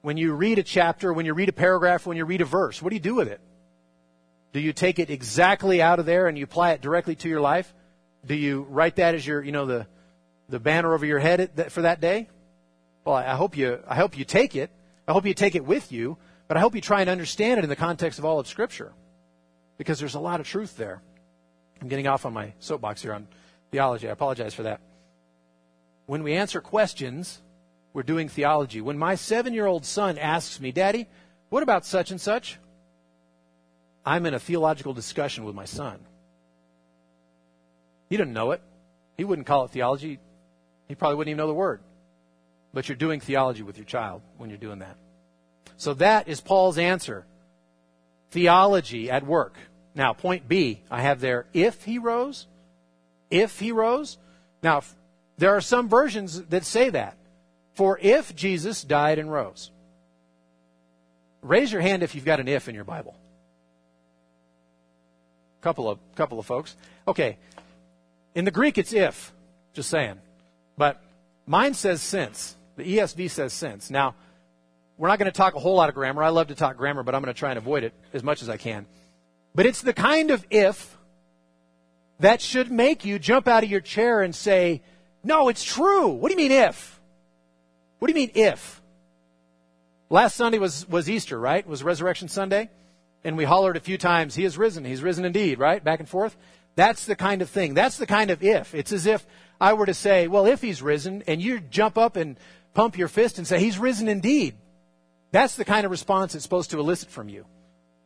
[0.00, 2.80] when you read a chapter, when you read a paragraph, when you read a verse,
[2.80, 3.42] what do you do with it?
[4.52, 7.40] Do you take it exactly out of there and you apply it directly to your
[7.40, 7.72] life?
[8.24, 9.86] Do you write that as your, you know, the,
[10.48, 12.28] the banner over your head for that day?
[13.04, 14.70] Well, I hope you, I hope you take it.
[15.06, 17.64] I hope you take it with you, but I hope you try and understand it
[17.64, 18.92] in the context of all of Scripture
[19.78, 21.00] because there's a lot of truth there.
[21.80, 23.28] I'm getting off on my soapbox here on
[23.70, 24.08] theology.
[24.08, 24.80] I apologize for that.
[26.06, 27.40] When we answer questions,
[27.92, 28.80] we're doing theology.
[28.80, 31.06] When my seven year old son asks me, Daddy,
[31.48, 32.58] what about such and such?
[34.08, 35.98] I'm in a theological discussion with my son.
[38.08, 38.62] He didn't know it.
[39.18, 40.18] He wouldn't call it theology.
[40.88, 41.82] He probably wouldn't even know the word.
[42.72, 44.96] But you're doing theology with your child when you're doing that.
[45.76, 47.26] So that is Paul's answer.
[48.30, 49.58] Theology at work.
[49.94, 52.46] Now, point B, I have there, if he rose.
[53.30, 54.16] If he rose.
[54.62, 54.84] Now,
[55.36, 57.18] there are some versions that say that.
[57.74, 59.70] For if Jesus died and rose.
[61.42, 63.14] Raise your hand if you've got an if in your Bible.
[65.68, 66.74] Couple of couple of folks.
[67.06, 67.36] Okay.
[68.34, 69.34] In the Greek it's if.
[69.74, 70.14] Just saying.
[70.78, 70.98] But
[71.44, 72.56] mine says since.
[72.76, 73.90] The ESV says since.
[73.90, 74.14] Now,
[74.96, 76.22] we're not going to talk a whole lot of grammar.
[76.22, 78.40] I love to talk grammar, but I'm going to try and avoid it as much
[78.40, 78.86] as I can.
[79.54, 80.96] But it's the kind of if
[82.18, 84.80] that should make you jump out of your chair and say,
[85.22, 86.08] No, it's true.
[86.08, 86.98] What do you mean if?
[87.98, 88.80] What do you mean if?
[90.08, 91.58] Last Sunday was, was Easter, right?
[91.58, 92.70] It was Resurrection Sunday.
[93.24, 94.84] And we hollered a few times, He is risen.
[94.84, 95.82] He's risen indeed, right?
[95.82, 96.36] Back and forth.
[96.76, 97.74] That's the kind of thing.
[97.74, 98.74] That's the kind of if.
[98.74, 99.26] It's as if
[99.60, 102.38] I were to say, well, if he's risen, and you jump up and
[102.74, 104.54] pump your fist and say, He's risen indeed.
[105.32, 107.44] That's the kind of response it's supposed to elicit from you.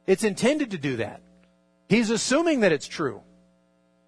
[0.07, 1.21] It's intended to do that.
[1.89, 3.21] He's assuming that it's true,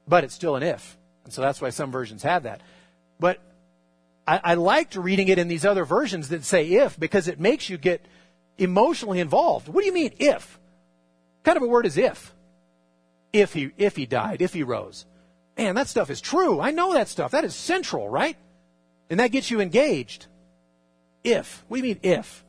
[0.09, 0.97] but it's still an if.
[1.25, 2.63] And so that's why some versions have that.
[3.21, 3.41] But
[4.27, 7.69] I, I liked reading it in these other versions that say if because it makes
[7.69, 8.05] you get
[8.57, 9.69] emotionally involved.
[9.69, 10.59] What do you mean if?
[11.45, 12.35] Kind of a word is if?
[13.33, 15.07] If he if he died, if he rose.
[15.57, 16.61] Man, that stuff is true.
[16.61, 17.31] I know that stuff.
[17.31, 18.37] That is central, right?
[19.09, 20.27] And that gets you engaged.
[21.23, 21.65] If.
[21.69, 22.45] We mean if?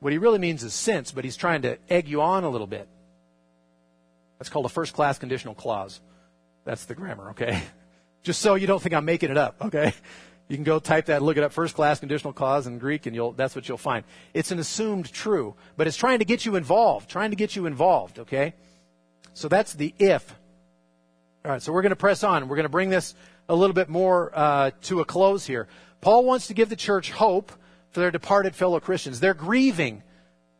[0.00, 2.66] What he really means is since, but he's trying to egg you on a little
[2.66, 2.88] bit.
[4.38, 6.00] That's called a first class conditional clause.
[6.64, 7.62] That's the grammar, okay?
[8.22, 9.94] Just so you don't think I'm making it up, okay?
[10.48, 13.16] You can go type that, look it up, first class conditional clause in Greek, and
[13.16, 14.04] you'll, that's what you'll find.
[14.32, 17.66] It's an assumed true, but it's trying to get you involved, trying to get you
[17.66, 18.54] involved, okay?
[19.34, 20.34] So that's the if.
[21.44, 22.48] All right, so we're going to press on.
[22.48, 23.14] We're going to bring this
[23.48, 25.66] a little bit more uh, to a close here.
[26.00, 27.50] Paul wants to give the church hope
[27.90, 29.18] for their departed fellow Christians.
[29.18, 30.02] They're grieving.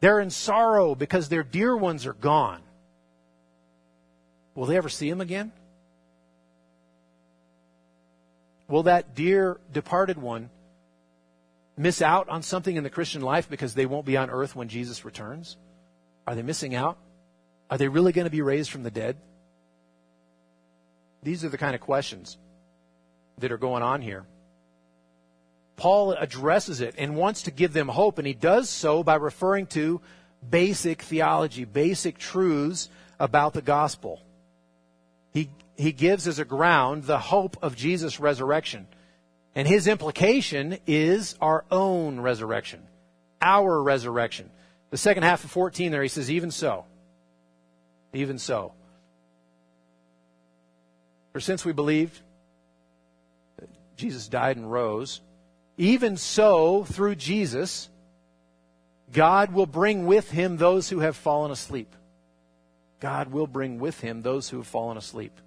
[0.01, 2.63] They're in sorrow because their dear ones are gone.
[4.55, 5.53] Will they ever see him again?
[8.69, 10.51] Will that dear departed one
[11.77, 14.69] miss out on something in the Christian life because they won't be on earth when
[14.69, 15.57] Jesus returns?
[16.27, 16.99] Are they missing out?
[17.71, 19.17] Are they really going to be raised from the dead?
[21.23, 22.39] These are the kind of questions
[23.39, 24.25] that are going on here.
[25.77, 29.67] Paul addresses it and wants to give them hope, and he does so by referring
[29.69, 30.01] to
[30.49, 32.89] basic theology, basic truths
[33.19, 34.23] about the gospel.
[35.33, 38.87] He, he gives as a ground the hope of Jesus' resurrection.
[39.55, 42.83] And his implication is our own resurrection,
[43.41, 44.51] our resurrection.
[44.91, 46.85] The second half of 14 there, he says, even so.
[48.13, 48.73] Even so.
[51.33, 52.19] For since we believed
[53.59, 55.21] that Jesus died and rose,
[55.79, 57.91] even so, through Jesus,
[59.13, 61.95] God will bring with him those who have fallen asleep.
[63.01, 65.39] God will bring with him those who have fallen asleep.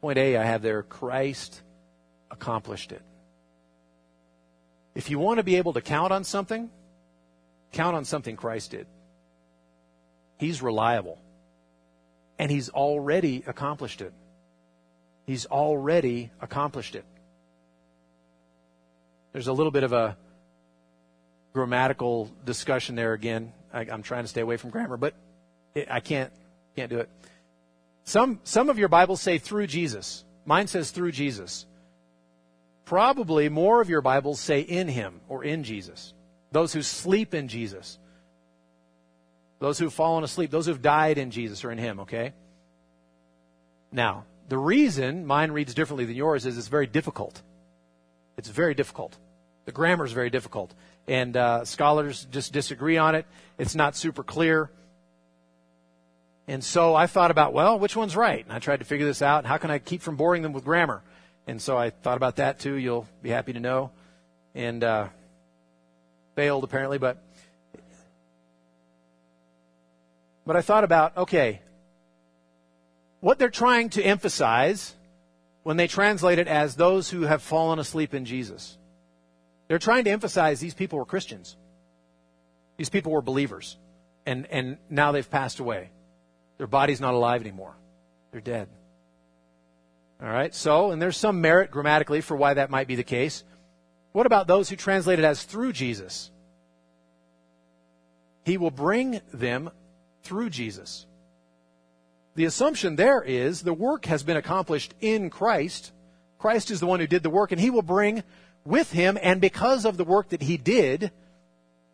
[0.00, 1.62] Point A, I have there Christ
[2.30, 3.02] accomplished it.
[4.94, 6.70] If you want to be able to count on something,
[7.72, 8.86] count on something Christ did.
[10.38, 11.18] He's reliable.
[12.38, 14.12] And he's already accomplished it.
[15.26, 17.04] He's already accomplished it.
[19.32, 20.16] There's a little bit of a
[21.52, 23.52] grammatical discussion there again.
[23.72, 25.14] I, am trying to stay away from grammar, but
[25.74, 26.32] it, I can't
[26.74, 27.10] can't do it.
[28.06, 30.24] Some some of your Bibles say through Jesus.
[30.44, 31.66] Mine says through Jesus.
[32.84, 36.14] Probably more of your Bibles say in Him or in Jesus.
[36.52, 37.98] Those who sleep in Jesus.
[39.58, 40.52] Those who've fallen asleep.
[40.52, 42.00] Those who've died in Jesus or in Him.
[42.00, 42.32] Okay.
[43.90, 47.42] Now the reason mine reads differently than yours is it's very difficult.
[48.36, 49.18] It's very difficult.
[49.64, 50.72] The grammar is very difficult.
[51.08, 53.26] And uh, scholars just disagree on it.
[53.58, 54.70] It's not super clear.
[56.48, 58.44] And so I thought about, well, which one's right?
[58.44, 59.44] And I tried to figure this out.
[59.44, 61.02] How can I keep from boring them with grammar?
[61.46, 62.74] And so I thought about that too.
[62.74, 63.90] You'll be happy to know.
[64.54, 65.08] And uh,
[66.34, 67.22] failed apparently, but
[70.46, 71.60] but I thought about, okay,
[73.20, 74.94] what they're trying to emphasize
[75.64, 78.78] when they translate it as those who have fallen asleep in Jesus.
[79.66, 81.56] They're trying to emphasize these people were Christians.
[82.76, 83.76] These people were believers.
[84.24, 85.90] And, and now they've passed away.
[86.58, 87.74] Their body's not alive anymore.
[88.32, 88.68] They're dead.
[90.22, 93.44] All right, so, and there's some merit grammatically for why that might be the case.
[94.12, 96.30] What about those who translate it as through Jesus?
[98.44, 99.70] He will bring them
[100.22, 101.04] through Jesus.
[102.34, 105.92] The assumption there is the work has been accomplished in Christ.
[106.38, 108.22] Christ is the one who did the work, and he will bring
[108.64, 111.10] with him and because of the work that he did,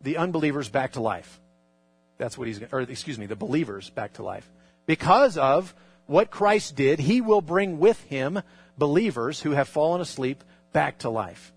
[0.01, 1.39] the unbelievers back to life.
[2.17, 4.49] That's what he's, gonna or excuse me, the believers back to life.
[4.85, 5.73] Because of
[6.05, 8.41] what Christ did, he will bring with him
[8.77, 11.53] believers who have fallen asleep back to life.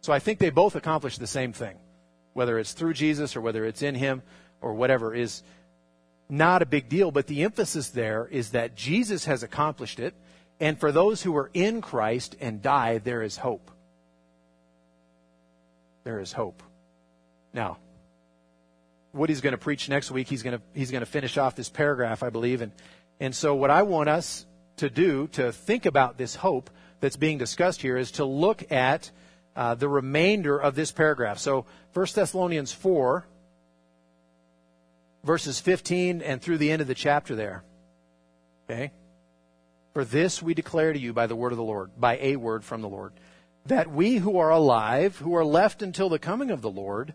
[0.00, 1.76] So I think they both accomplish the same thing.
[2.32, 4.22] Whether it's through Jesus or whether it's in him
[4.60, 5.42] or whatever is
[6.28, 10.14] not a big deal, but the emphasis there is that Jesus has accomplished it,
[10.60, 13.70] and for those who are in Christ and die, there is hope
[16.04, 16.62] there is hope.
[17.52, 17.78] Now,
[19.12, 20.28] Woody's going to preach next week.
[20.28, 22.72] He's going to he's going to finish off this paragraph, I believe, and
[23.20, 24.46] and so what I want us
[24.76, 29.10] to do to think about this hope that's being discussed here is to look at
[29.54, 31.38] uh, the remainder of this paragraph.
[31.38, 33.26] So, 1 Thessalonians four,
[35.24, 37.64] verses 15 and through the end of the chapter there.
[38.70, 38.92] Okay.
[39.92, 42.64] For this we declare to you by the word of the Lord, by a word
[42.64, 43.12] from the Lord
[43.66, 47.14] that we who are alive, who are left until the coming of the Lord,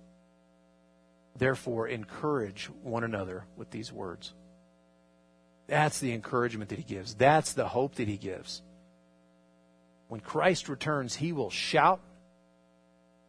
[1.41, 4.35] Therefore, encourage one another with these words.
[5.65, 7.15] That's the encouragement that he gives.
[7.15, 8.61] That's the hope that he gives.
[10.07, 11.99] When Christ returns, he will shout.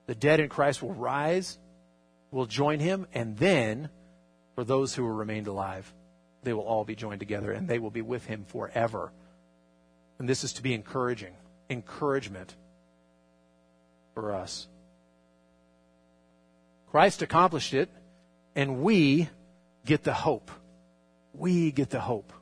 [0.05, 1.57] The dead in Christ will rise,
[2.31, 3.89] will join him, and then,
[4.57, 5.91] for those who are remained alive,
[6.43, 9.11] they will all be joined together and they will be with him forever.
[10.19, 11.33] And this is to be encouraging.
[11.71, 12.57] Encouragement
[14.13, 14.69] for us.
[16.91, 17.89] Christ accomplished it,
[18.55, 19.29] and we
[19.85, 20.51] get the hope.
[21.35, 22.33] We get the hope.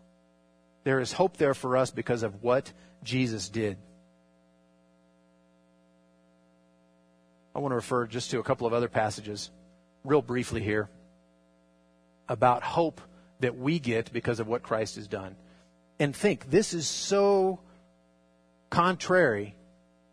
[0.85, 3.77] There is hope there for us because of what Jesus did.
[7.55, 9.51] I want to refer just to a couple of other passages,
[10.05, 10.89] real briefly here,
[12.29, 13.01] about hope
[13.41, 15.37] that we get because of what Christ has done.
[15.99, 17.61] And think, this is so
[18.71, 19.55] contrary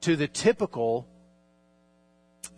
[0.02, 1.08] to the typical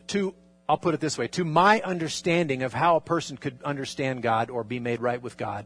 [0.08, 0.34] to,
[0.70, 4.52] I'll put it this way, to my understanding of how a person could understand God
[4.52, 5.66] or be made right with God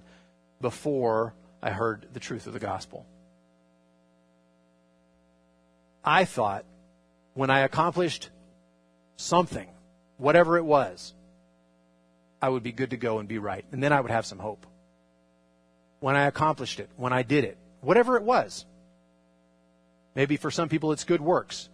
[0.62, 3.06] before I heard the truth of the gospel.
[6.06, 6.64] I thought
[7.34, 8.30] when I accomplished
[9.18, 9.68] something,
[10.16, 11.14] whatever it was,
[12.42, 13.66] I would be good to go and be right.
[13.74, 14.66] And then I would have some hope.
[16.00, 18.66] When I accomplished it, when I did it, whatever it was.
[20.16, 21.68] Maybe for some people it's good works.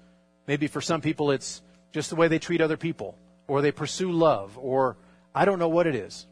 [0.47, 1.61] Maybe for some people it's
[1.91, 3.17] just the way they treat other people,
[3.47, 4.97] or they pursue love, or
[5.33, 6.27] I don't know what it is.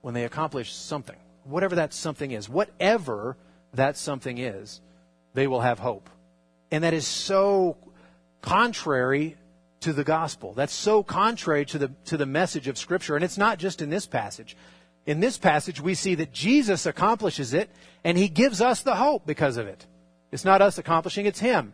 [0.00, 3.36] When they accomplish something, whatever that something is, whatever
[3.74, 4.80] that something is,
[5.34, 6.08] they will have hope.
[6.70, 7.76] And that is so
[8.42, 9.36] contrary
[9.80, 10.52] to the gospel.
[10.54, 13.14] That's so contrary to the, to the message of Scripture.
[13.14, 14.56] And it's not just in this passage.
[15.04, 17.70] In this passage, we see that Jesus accomplishes it,
[18.02, 19.86] and he gives us the hope because of it.
[20.32, 21.72] It's not us accomplishing, it's him.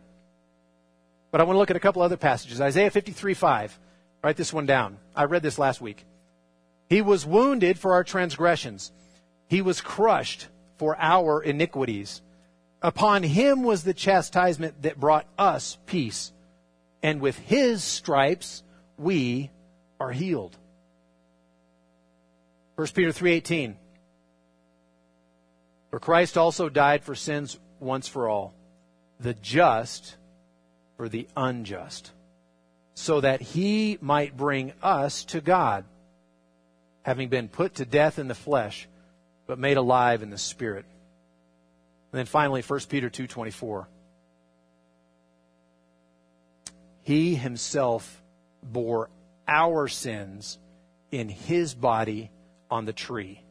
[1.33, 2.61] But I want to look at a couple other passages.
[2.61, 3.79] Isaiah 53 5.
[4.23, 4.99] Write this one down.
[5.15, 6.05] I read this last week.
[6.89, 8.91] He was wounded for our transgressions,
[9.47, 12.21] he was crushed for our iniquities.
[12.83, 16.31] Upon him was the chastisement that brought us peace,
[17.01, 18.61] and with his stripes
[18.95, 19.49] we
[19.99, 20.55] are healed.
[22.75, 23.75] 1 Peter 3:18
[25.89, 28.53] For Christ also died for sins once for all,
[29.19, 30.17] the just
[31.09, 32.11] the unjust,
[32.93, 35.85] so that he might bring us to God,
[37.03, 38.87] having been put to death in the flesh,
[39.47, 40.85] but made alive in the spirit.
[42.11, 43.87] And then finally 1 Peter 2:24
[47.01, 48.21] He himself
[48.61, 49.09] bore
[49.47, 50.57] our sins
[51.11, 52.31] in his body
[52.71, 53.43] on the tree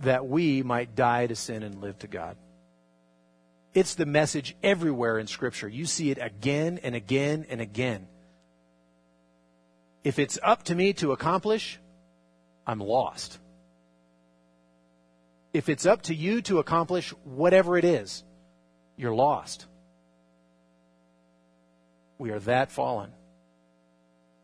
[0.00, 2.36] that we might die to sin and live to God.
[3.74, 5.68] It's the message everywhere in Scripture.
[5.68, 8.06] You see it again and again and again.
[10.04, 11.80] If it's up to me to accomplish,
[12.66, 13.38] I'm lost.
[15.52, 18.22] If it's up to you to accomplish whatever it is,
[18.96, 19.66] you're lost.
[22.18, 23.10] We are that fallen.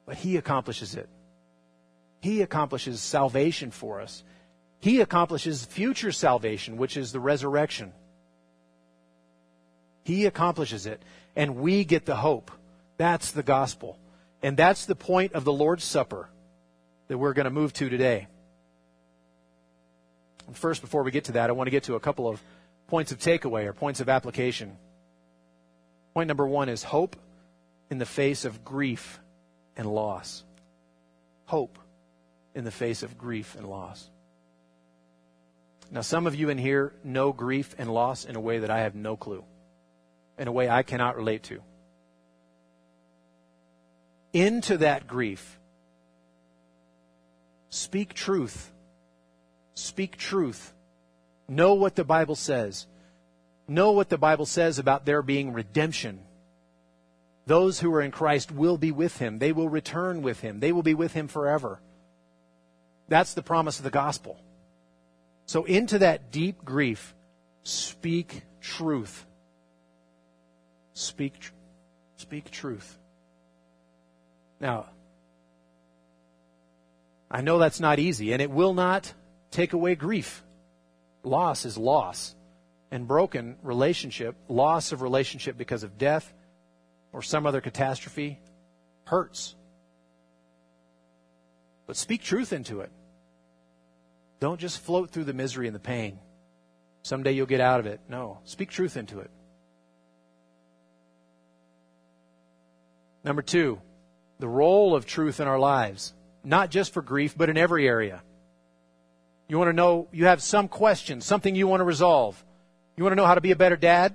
[0.06, 1.08] But He accomplishes it.
[2.20, 4.24] He accomplishes salvation for us.
[4.80, 7.92] He accomplishes future salvation, which is the resurrection.
[10.04, 11.02] He accomplishes it,
[11.36, 12.50] and we get the hope.
[12.96, 13.98] That's the gospel.
[14.42, 16.28] And that's the point of the Lord's Supper
[17.08, 18.28] that we're going to move to today.
[20.46, 22.42] And first, before we get to that, I want to get to a couple of
[22.88, 24.76] points of takeaway or points of application.
[26.14, 27.16] Point number one is hope
[27.90, 29.20] in the face of grief
[29.76, 30.44] and loss.
[31.46, 31.78] Hope
[32.54, 34.08] in the face of grief and loss.
[35.90, 38.80] Now, some of you in here know grief and loss in a way that I
[38.80, 39.44] have no clue,
[40.40, 41.60] in a way I cannot relate to.
[44.32, 45.60] Into that grief,
[47.68, 48.72] speak truth.
[49.74, 50.72] Speak truth.
[51.46, 52.86] Know what the Bible says.
[53.68, 56.20] Know what the Bible says about there being redemption.
[57.46, 59.38] Those who are in Christ will be with him.
[59.38, 60.60] They will return with him.
[60.60, 61.80] They will be with him forever.
[63.08, 64.40] That's the promise of the gospel.
[65.46, 67.14] So, into that deep grief,
[67.64, 69.26] speak truth.
[71.00, 71.50] Speak,
[72.16, 72.98] speak truth.
[74.60, 74.84] Now,
[77.30, 79.14] I know that's not easy, and it will not
[79.50, 80.44] take away grief.
[81.22, 82.34] Loss is loss.
[82.90, 86.30] And broken relationship, loss of relationship because of death
[87.14, 88.38] or some other catastrophe,
[89.04, 89.54] hurts.
[91.86, 92.90] But speak truth into it.
[94.38, 96.18] Don't just float through the misery and the pain.
[97.02, 98.00] Someday you'll get out of it.
[98.06, 99.30] No, speak truth into it.
[103.24, 103.80] Number two,
[104.38, 108.22] the role of truth in our lives, not just for grief, but in every area.
[109.48, 112.42] You want to know, you have some question, something you want to resolve.
[112.96, 114.14] You want to know how to be a better dad?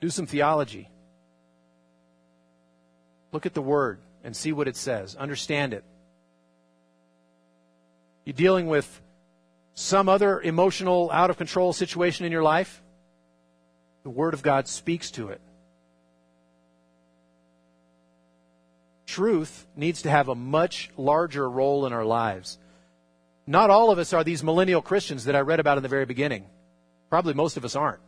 [0.00, 0.88] Do some theology.
[3.32, 5.14] Look at the Word and see what it says.
[5.14, 5.84] Understand it.
[8.24, 9.00] You're dealing with
[9.74, 12.82] some other emotional, out of control situation in your life?
[14.02, 15.40] The Word of God speaks to it.
[19.10, 22.58] Truth needs to have a much larger role in our lives.
[23.44, 26.06] Not all of us are these millennial Christians that I read about in the very
[26.06, 26.44] beginning.
[27.08, 27.98] Probably most of us aren't.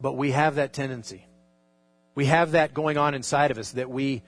[0.00, 1.28] But we have that tendency.
[2.16, 4.24] We have that going on inside of us that we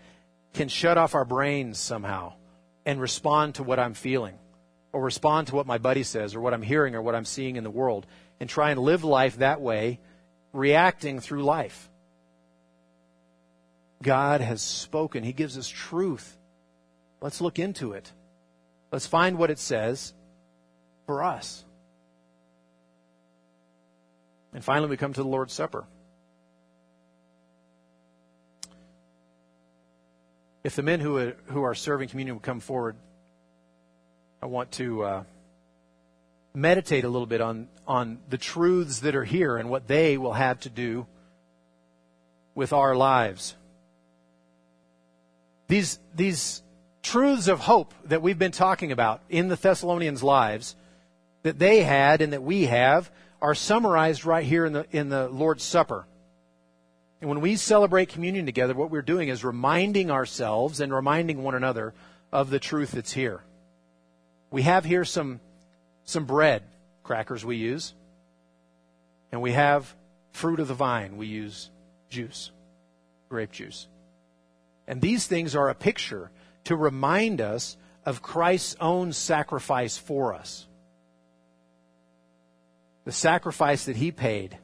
[0.54, 2.34] can shut off our brains somehow
[2.86, 4.38] and respond to what I'm feeling
[4.92, 7.56] or respond to what my buddy says or what I'm hearing or what I'm seeing
[7.56, 8.06] in the world
[8.38, 9.98] and try and live life that way,
[10.52, 11.88] reacting through life.
[14.02, 15.24] God has spoken.
[15.24, 16.36] He gives us truth.
[17.20, 18.12] Let's look into it.
[18.90, 20.12] Let's find what it says
[21.06, 21.64] for us.
[24.52, 25.84] And finally, we come to the Lord's Supper.
[30.62, 32.96] If the men who are, who are serving communion would come forward,
[34.42, 35.24] I want to uh,
[36.54, 40.34] meditate a little bit on, on the truths that are here and what they will
[40.34, 41.06] have to do
[42.54, 43.54] with our lives.
[45.72, 46.62] These, these
[47.02, 50.76] truths of hope that we've been talking about in the Thessalonians' lives,
[51.44, 53.10] that they had and that we have,
[53.40, 56.04] are summarized right here in the, in the Lord's Supper.
[57.22, 61.54] And when we celebrate communion together, what we're doing is reminding ourselves and reminding one
[61.54, 61.94] another
[62.30, 63.42] of the truth that's here.
[64.50, 65.40] We have here some,
[66.04, 66.64] some bread
[67.02, 67.94] crackers we use,
[69.32, 69.96] and we have
[70.32, 71.16] fruit of the vine.
[71.16, 71.70] We use
[72.10, 72.50] juice,
[73.30, 73.88] grape juice.
[74.92, 76.30] And these things are a picture
[76.64, 80.66] to remind us of Christ's own sacrifice for us.
[83.06, 84.58] The sacrifice that he paid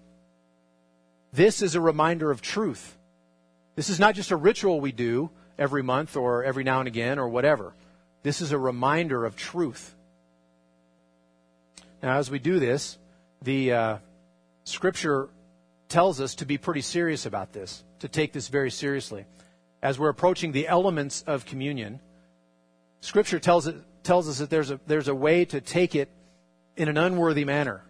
[1.33, 2.99] this is a reminder of truth.
[3.75, 7.19] This is not just a ritual we do every month or every now and again
[7.19, 7.73] or whatever.
[8.23, 9.95] This is a reminder of truth.
[12.03, 12.99] Now, as we do this,
[13.41, 13.99] the uh,
[14.65, 15.31] scripture
[15.89, 19.25] tells us to be pretty serious about this, to take this very seriously.
[19.83, 22.01] As we're approaching the elements of communion,
[23.01, 26.11] scripture tells, it, tells us that there's a, there's a way to take it
[26.77, 27.83] in an unworthy manner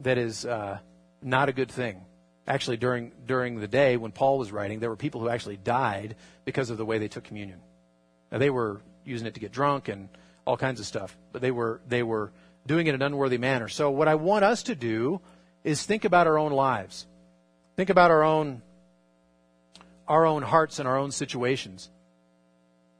[0.00, 0.78] that is uh,
[1.22, 2.04] not a good thing
[2.50, 6.16] actually during during the day when Paul was writing, there were people who actually died
[6.44, 7.60] because of the way they took communion.
[8.30, 10.08] Now they were using it to get drunk and
[10.46, 12.32] all kinds of stuff, but they were they were
[12.66, 13.68] doing it in an unworthy manner.
[13.68, 15.20] So what I want us to do
[15.64, 17.06] is think about our own lives.
[17.76, 18.62] Think about our own
[20.10, 21.88] our own hearts and our own situations.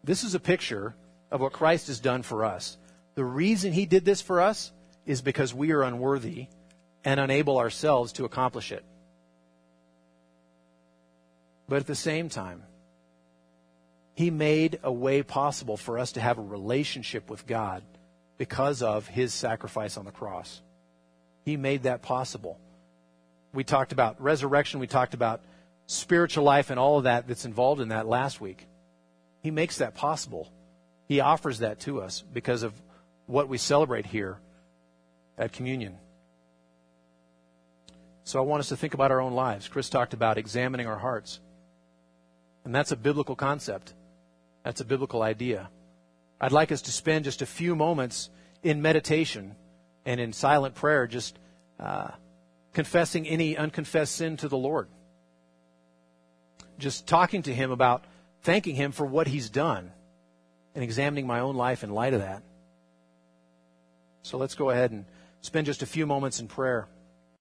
[0.04, 0.94] This is a picture
[1.32, 2.78] of what Christ has done for us.
[3.16, 4.70] The reason he did this for us
[5.06, 6.46] is because we are unworthy
[7.04, 8.84] and unable ourselves to accomplish it.
[11.68, 12.62] But at the same time,
[14.14, 17.82] He made a way possible for us to have a relationship with God
[18.38, 20.62] because of His sacrifice on the cross.
[21.44, 22.60] He made that possible.
[23.52, 25.40] We talked about resurrection, we talked about
[25.90, 28.68] spiritual life and all of that that's involved in that last week.
[29.42, 30.52] He makes that possible.
[31.08, 32.72] He offers that to us because of
[33.26, 34.38] what we celebrate here
[35.36, 35.98] at communion.
[38.22, 39.66] So I want us to think about our own lives.
[39.66, 41.40] Chris talked about examining our hearts.
[42.64, 43.92] And that's a biblical concept.
[44.62, 45.70] That's a biblical idea.
[46.40, 48.30] I'd like us to spend just a few moments
[48.62, 49.56] in meditation
[50.06, 51.36] and in silent prayer, just
[51.80, 52.12] uh,
[52.74, 54.88] confessing any unconfessed sin to the Lord.
[56.80, 58.04] Just talking to Him about
[58.42, 59.92] thanking Him for what He's done
[60.74, 62.42] and examining my own life in light of that.
[64.22, 65.04] So let's go ahead and
[65.40, 66.88] spend just a few moments in prayer.